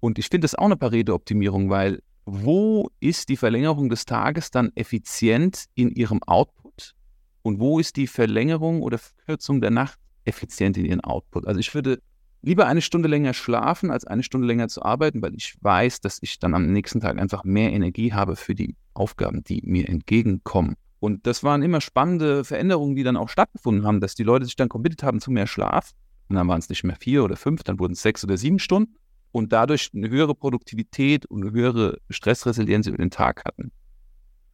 Und 0.00 0.18
ich 0.18 0.26
finde 0.26 0.44
das 0.44 0.54
auch 0.54 0.66
eine 0.66 0.76
Pareto-Optimierung, 0.76 1.70
weil 1.70 2.02
wo 2.26 2.90
ist 3.00 3.28
die 3.28 3.36
Verlängerung 3.36 3.88
des 3.88 4.06
Tages 4.06 4.50
dann 4.50 4.72
effizient 4.74 5.64
in 5.74 5.90
ihrem 5.90 6.22
Output 6.22 6.94
und 7.42 7.60
wo 7.60 7.78
ist 7.78 7.96
die 7.96 8.06
Verlängerung 8.06 8.82
oder 8.82 8.98
Verkürzung 8.98 9.60
der 9.60 9.70
Nacht 9.70 9.98
effizient 10.24 10.76
in 10.78 10.86
ihrem 10.86 11.00
Output? 11.00 11.46
Also 11.46 11.60
ich 11.60 11.74
würde 11.74 12.00
lieber 12.44 12.66
eine 12.66 12.82
Stunde 12.82 13.08
länger 13.08 13.34
schlafen, 13.34 13.90
als 13.90 14.06
eine 14.06 14.22
Stunde 14.22 14.46
länger 14.46 14.68
zu 14.68 14.82
arbeiten, 14.82 15.22
weil 15.22 15.34
ich 15.34 15.56
weiß, 15.60 16.00
dass 16.00 16.18
ich 16.22 16.38
dann 16.38 16.54
am 16.54 16.72
nächsten 16.72 17.00
Tag 17.00 17.18
einfach 17.18 17.44
mehr 17.44 17.72
Energie 17.72 18.12
habe 18.12 18.36
für 18.36 18.54
die 18.54 18.76
Aufgaben, 18.92 19.42
die 19.44 19.62
mir 19.64 19.88
entgegenkommen. 19.88 20.76
Und 21.00 21.26
das 21.26 21.44
waren 21.44 21.62
immer 21.62 21.80
spannende 21.80 22.44
Veränderungen, 22.44 22.96
die 22.96 23.02
dann 23.02 23.16
auch 23.16 23.28
stattgefunden 23.28 23.86
haben, 23.86 24.00
dass 24.00 24.14
die 24.14 24.22
Leute 24.22 24.44
sich 24.44 24.56
dann 24.56 24.68
committed 24.68 25.02
haben 25.02 25.20
zu 25.20 25.30
mehr 25.30 25.46
Schlaf. 25.46 25.90
Und 26.28 26.36
dann 26.36 26.48
waren 26.48 26.58
es 26.58 26.68
nicht 26.68 26.84
mehr 26.84 26.96
vier 26.96 27.24
oder 27.24 27.36
fünf, 27.36 27.62
dann 27.62 27.78
wurden 27.78 27.92
es 27.92 28.02
sechs 28.02 28.24
oder 28.24 28.36
sieben 28.36 28.58
Stunden 28.58 28.94
und 29.32 29.52
dadurch 29.52 29.90
eine 29.94 30.08
höhere 30.08 30.34
Produktivität 30.34 31.26
und 31.26 31.42
eine 31.42 31.52
höhere 31.52 31.98
Stressresilienz 32.08 32.86
über 32.86 32.96
den 32.96 33.10
Tag 33.10 33.44
hatten. 33.44 33.72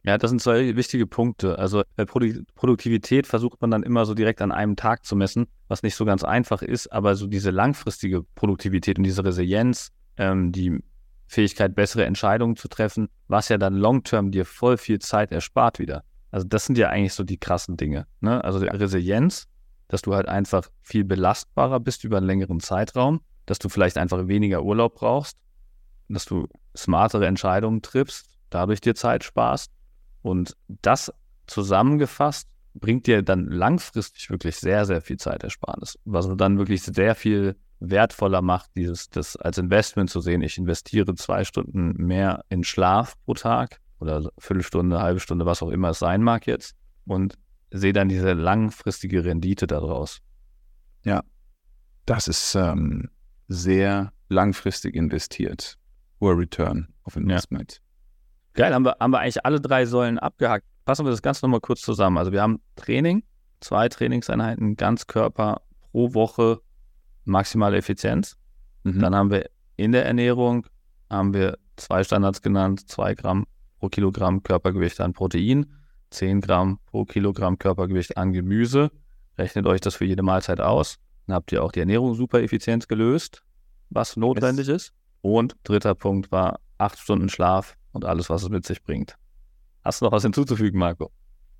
Ja, 0.03 0.17
das 0.17 0.31
sind 0.31 0.41
zwei 0.41 0.75
wichtige 0.75 1.05
Punkte. 1.05 1.59
Also 1.59 1.83
bei 1.95 2.05
Produ 2.05 2.43
Produktivität 2.55 3.27
versucht 3.27 3.61
man 3.61 3.69
dann 3.69 3.83
immer 3.83 4.05
so 4.05 4.15
direkt 4.15 4.41
an 4.41 4.51
einem 4.51 4.75
Tag 4.75 5.05
zu 5.05 5.15
messen, 5.15 5.47
was 5.67 5.83
nicht 5.83 5.95
so 5.95 6.05
ganz 6.05 6.23
einfach 6.23 6.63
ist, 6.63 6.91
aber 6.91 7.15
so 7.15 7.27
diese 7.27 7.51
langfristige 7.51 8.23
Produktivität 8.23 8.97
und 8.97 9.03
diese 9.03 9.23
Resilienz, 9.23 9.91
ähm, 10.17 10.51
die 10.51 10.83
Fähigkeit, 11.27 11.75
bessere 11.75 12.05
Entscheidungen 12.05 12.55
zu 12.55 12.67
treffen, 12.67 13.09
was 13.27 13.49
ja 13.49 13.57
dann 13.57 13.75
long-term 13.75 14.31
dir 14.31 14.45
voll 14.45 14.77
viel 14.77 14.99
Zeit 14.99 15.31
erspart 15.31 15.79
wieder. 15.79 16.03
Also 16.31 16.47
das 16.47 16.65
sind 16.65 16.77
ja 16.77 16.89
eigentlich 16.89 17.13
so 17.13 17.23
die 17.23 17.37
krassen 17.37 17.77
Dinge. 17.77 18.07
Ne? 18.21 18.43
Also 18.43 18.59
die 18.59 18.67
Resilienz, 18.67 19.47
dass 19.87 20.01
du 20.01 20.15
halt 20.15 20.27
einfach 20.27 20.69
viel 20.81 21.03
belastbarer 21.03 21.79
bist 21.79 22.03
über 22.03 22.17
einen 22.17 22.25
längeren 22.25 22.59
Zeitraum, 22.59 23.21
dass 23.45 23.59
du 23.59 23.69
vielleicht 23.69 23.97
einfach 23.97 24.27
weniger 24.27 24.63
Urlaub 24.63 24.95
brauchst, 24.95 25.37
dass 26.09 26.25
du 26.25 26.47
smartere 26.75 27.27
Entscheidungen 27.27 27.81
triffst, 27.81 28.29
dadurch 28.49 28.81
dir 28.81 28.95
Zeit 28.95 29.23
sparst. 29.23 29.71
Und 30.21 30.55
das 30.67 31.13
zusammengefasst 31.47 32.47
bringt 32.73 33.07
dir 33.07 33.21
dann 33.21 33.47
langfristig 33.47 34.29
wirklich 34.29 34.55
sehr, 34.55 34.85
sehr 34.85 35.01
viel 35.01 35.17
Zeitersparnis, 35.17 35.99
was 36.05 36.29
dann 36.37 36.57
wirklich 36.57 36.83
sehr 36.83 37.15
viel 37.15 37.55
wertvoller 37.79 38.41
macht, 38.41 38.69
dieses 38.75 39.09
das 39.09 39.35
als 39.35 39.57
Investment 39.57 40.09
zu 40.09 40.21
sehen. 40.21 40.41
Ich 40.41 40.57
investiere 40.57 41.15
zwei 41.15 41.43
Stunden 41.43 41.93
mehr 41.93 42.45
in 42.49 42.63
Schlaf 42.63 43.15
pro 43.25 43.33
Tag 43.33 43.79
oder 43.99 44.31
Viertelstunde, 44.37 45.01
halbe 45.01 45.19
Stunde, 45.19 45.45
was 45.45 45.61
auch 45.61 45.69
immer 45.69 45.89
es 45.89 45.99
sein 45.99 46.21
mag 46.21 46.47
jetzt 46.47 46.75
und 47.05 47.37
sehe 47.71 47.93
dann 47.93 48.09
diese 48.09 48.33
langfristige 48.33 49.25
Rendite 49.25 49.67
daraus. 49.67 50.21
Ja, 51.03 51.23
das 52.05 52.27
ist 52.27 52.55
ähm, 52.55 53.09
sehr 53.47 54.13
langfristig 54.29 54.95
investiert. 54.95 55.77
Hoher 56.19 56.37
Return 56.37 56.93
of 57.03 57.15
Investment. 57.15 57.81
Geil, 58.53 58.73
haben 58.73 58.85
wir, 58.85 58.97
haben 58.99 59.11
wir 59.11 59.19
eigentlich 59.19 59.45
alle 59.45 59.61
drei 59.61 59.85
Säulen 59.85 60.19
abgehakt. 60.19 60.65
Fassen 60.85 61.05
wir 61.05 61.11
das 61.11 61.21
Ganze 61.21 61.45
nochmal 61.45 61.61
kurz 61.61 61.81
zusammen. 61.81 62.17
Also 62.17 62.31
wir 62.31 62.41
haben 62.41 62.59
Training, 62.75 63.23
zwei 63.59 63.87
Trainingseinheiten, 63.87 64.75
Ganzkörper 64.75 65.61
pro 65.91 66.13
Woche, 66.13 66.59
maximale 67.25 67.77
Effizienz. 67.77 68.37
Mhm. 68.83 68.99
Dann 68.99 69.15
haben 69.15 69.31
wir 69.31 69.49
in 69.77 69.91
der 69.91 70.05
Ernährung, 70.05 70.67
haben 71.09 71.33
wir 71.33 71.57
zwei 71.77 72.03
Standards 72.03 72.41
genannt, 72.41 72.89
zwei 72.89 73.13
Gramm 73.13 73.45
pro 73.79 73.89
Kilogramm 73.89 74.43
Körpergewicht 74.43 74.99
an 74.99 75.13
Protein, 75.13 75.65
10 76.11 76.41
Gramm 76.41 76.79
pro 76.85 77.05
Kilogramm 77.05 77.57
Körpergewicht 77.57 78.17
an 78.17 78.33
Gemüse. 78.33 78.91
Rechnet 79.37 79.65
euch 79.65 79.81
das 79.81 79.95
für 79.95 80.05
jede 80.05 80.23
Mahlzeit 80.23 80.59
aus. 80.59 80.97
Dann 81.25 81.35
habt 81.35 81.51
ihr 81.51 81.63
auch 81.63 81.71
die 81.71 81.79
Ernährung 81.79 82.15
super 82.15 82.41
effizient 82.41 82.89
gelöst, 82.89 83.43
was 83.89 84.17
notwendig 84.17 84.67
ist. 84.67 84.93
Und 85.21 85.55
dritter 85.63 85.95
Punkt 85.95 86.31
war 86.31 86.59
acht 86.77 86.99
Stunden 86.99 87.29
Schlaf 87.29 87.77
und 87.91 88.05
alles, 88.05 88.29
was 88.29 88.43
es 88.43 88.49
mit 88.49 88.65
sich 88.65 88.81
bringt. 88.83 89.15
Hast 89.83 90.01
du 90.01 90.05
noch 90.05 90.11
was 90.11 90.23
hinzuzufügen, 90.23 90.79
Marco? 90.79 91.11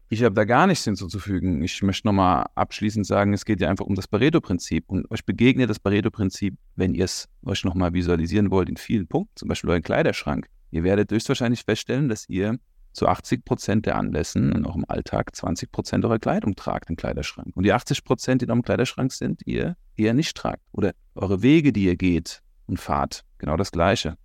Ich 0.10 0.24
habe 0.24 0.36
da 0.36 0.44
gar 0.44 0.68
nichts 0.68 0.84
hinzuzufügen. 0.84 1.64
Ich 1.64 1.82
möchte 1.84 2.06
nochmal 2.06 2.46
abschließend 2.56 3.08
sagen, 3.08 3.34
es 3.34 3.46
geht 3.46 3.62
ja 3.62 3.70
einfach 3.70 3.86
um 3.86 3.96
das 3.96 4.10
Pareto-Prinzip. 4.10 4.84
Und 4.88 5.10
euch 5.10 5.26
begegnet 5.26 5.70
das 5.70 5.80
Pareto-Prinzip, 5.80 6.56
wenn 6.76 6.94
ihr 6.94 7.06
es 7.06 7.30
euch 7.44 7.64
nochmal 7.64 7.94
visualisieren 7.94 8.52
wollt, 8.52 8.68
in 8.68 8.76
vielen 8.76 9.08
Punkten, 9.08 9.32
zum 9.38 9.48
Beispiel 9.48 9.70
euren 9.70 9.84
Kleiderschrank. 9.84 10.48
Ihr 10.70 10.84
werdet 10.84 11.12
höchstwahrscheinlich 11.12 11.64
feststellen, 11.64 12.10
dass 12.10 12.28
ihr 12.28 12.58
zu 12.92 13.08
80 13.08 13.46
Prozent 13.46 13.86
der 13.86 13.96
Anlässen 13.96 14.52
in 14.52 14.66
eurem 14.66 14.84
Alltag 14.88 15.34
20 15.34 15.72
Prozent 15.72 16.04
eurer 16.04 16.20
Kleidung 16.20 16.56
tragt 16.56 16.90
im 16.90 16.98
Kleiderschrank. 16.98 17.56
Und 17.56 17.64
die 17.64 17.72
80 17.72 18.04
Prozent, 18.04 18.42
die 18.42 18.46
in 18.46 18.52
eurem 18.52 18.64
Kleiderschrank 18.64 19.14
sind, 19.14 19.42
ihr 19.46 19.78
eher 19.96 20.14
nicht 20.14 20.36
tragt. 20.36 20.62
Oder 20.74 20.92
eure 21.16 21.42
Wege, 21.42 21.72
die 21.72 21.86
ihr 21.86 21.96
geht 21.96 22.42
und 22.68 22.80
fahrt, 22.80 23.24
genau 23.38 23.56
das 23.56 23.72
Gleiche. 23.72 24.18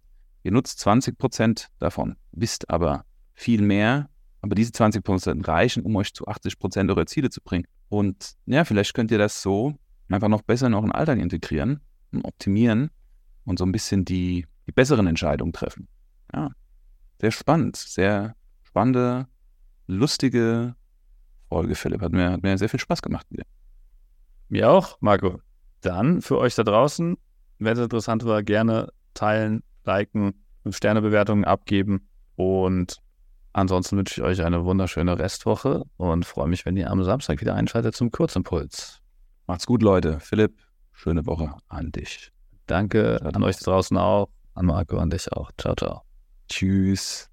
Ihr 0.46 0.52
nutzt 0.52 0.78
20 0.78 1.18
Prozent 1.18 1.68
davon, 1.80 2.14
wisst 2.30 2.70
aber 2.70 3.04
viel 3.34 3.62
mehr, 3.62 4.08
aber 4.42 4.54
diese 4.54 4.70
20 4.70 5.02
Prozent 5.02 5.48
reichen, 5.48 5.82
um 5.82 5.96
euch 5.96 6.14
zu 6.14 6.28
80 6.28 6.60
Prozent 6.60 6.88
eurer 6.88 7.06
Ziele 7.06 7.30
zu 7.30 7.40
bringen. 7.40 7.66
Und 7.88 8.36
ja, 8.46 8.64
vielleicht 8.64 8.94
könnt 8.94 9.10
ihr 9.10 9.18
das 9.18 9.42
so 9.42 9.74
einfach 10.08 10.28
noch 10.28 10.42
besser 10.42 10.68
in 10.68 10.74
euren 10.74 10.92
Alltag 10.92 11.18
integrieren 11.18 11.80
und 12.12 12.24
optimieren 12.24 12.90
und 13.44 13.58
so 13.58 13.66
ein 13.66 13.72
bisschen 13.72 14.04
die 14.04 14.46
die 14.68 14.72
besseren 14.72 15.08
Entscheidungen 15.08 15.52
treffen. 15.52 15.88
Ja, 16.32 16.52
sehr 17.20 17.32
spannend, 17.32 17.74
sehr 17.74 18.36
spannende, 18.62 19.26
lustige 19.88 20.76
Folge, 21.48 21.74
Philipp. 21.74 22.02
Hat 22.02 22.12
mir, 22.12 22.30
hat 22.30 22.44
mir 22.44 22.56
sehr 22.56 22.68
viel 22.68 22.78
Spaß 22.78 23.02
gemacht 23.02 23.26
wieder. 23.30 23.46
Mir 24.48 24.70
auch, 24.70 24.96
Marco. 25.00 25.40
Dann 25.80 26.22
für 26.22 26.38
euch 26.38 26.54
da 26.54 26.62
draußen, 26.62 27.16
wenn 27.58 27.72
es 27.72 27.82
interessant 27.82 28.24
war, 28.24 28.44
gerne 28.44 28.92
teilen, 29.12 29.64
liken, 29.86 30.34
5-Sterne-Bewertungen 30.64 31.44
abgeben 31.44 32.08
und 32.36 32.98
ansonsten 33.52 33.96
wünsche 33.96 34.20
ich 34.20 34.26
euch 34.26 34.42
eine 34.42 34.64
wunderschöne 34.64 35.18
Restwoche 35.18 35.84
und 35.96 36.26
freue 36.26 36.48
mich, 36.48 36.66
wenn 36.66 36.76
ihr 36.76 36.90
am 36.90 37.02
Samstag 37.04 37.40
wieder 37.40 37.54
einschaltet 37.54 37.96
zum 37.96 38.10
Kurzimpuls. 38.10 39.00
Macht's 39.46 39.66
gut, 39.66 39.82
Leute. 39.82 40.20
Philipp, 40.20 40.58
schöne 40.92 41.24
Woche 41.24 41.54
an 41.68 41.92
dich. 41.92 42.32
Danke 42.66 43.20
an 43.22 43.42
euch 43.42 43.58
da 43.58 43.70
draußen 43.70 43.96
auch, 43.96 44.28
an 44.54 44.66
Marco, 44.66 44.98
an 44.98 45.10
dich 45.10 45.32
auch. 45.32 45.50
Ciao, 45.56 45.74
ciao. 45.74 46.02
Tschüss. 46.48 47.30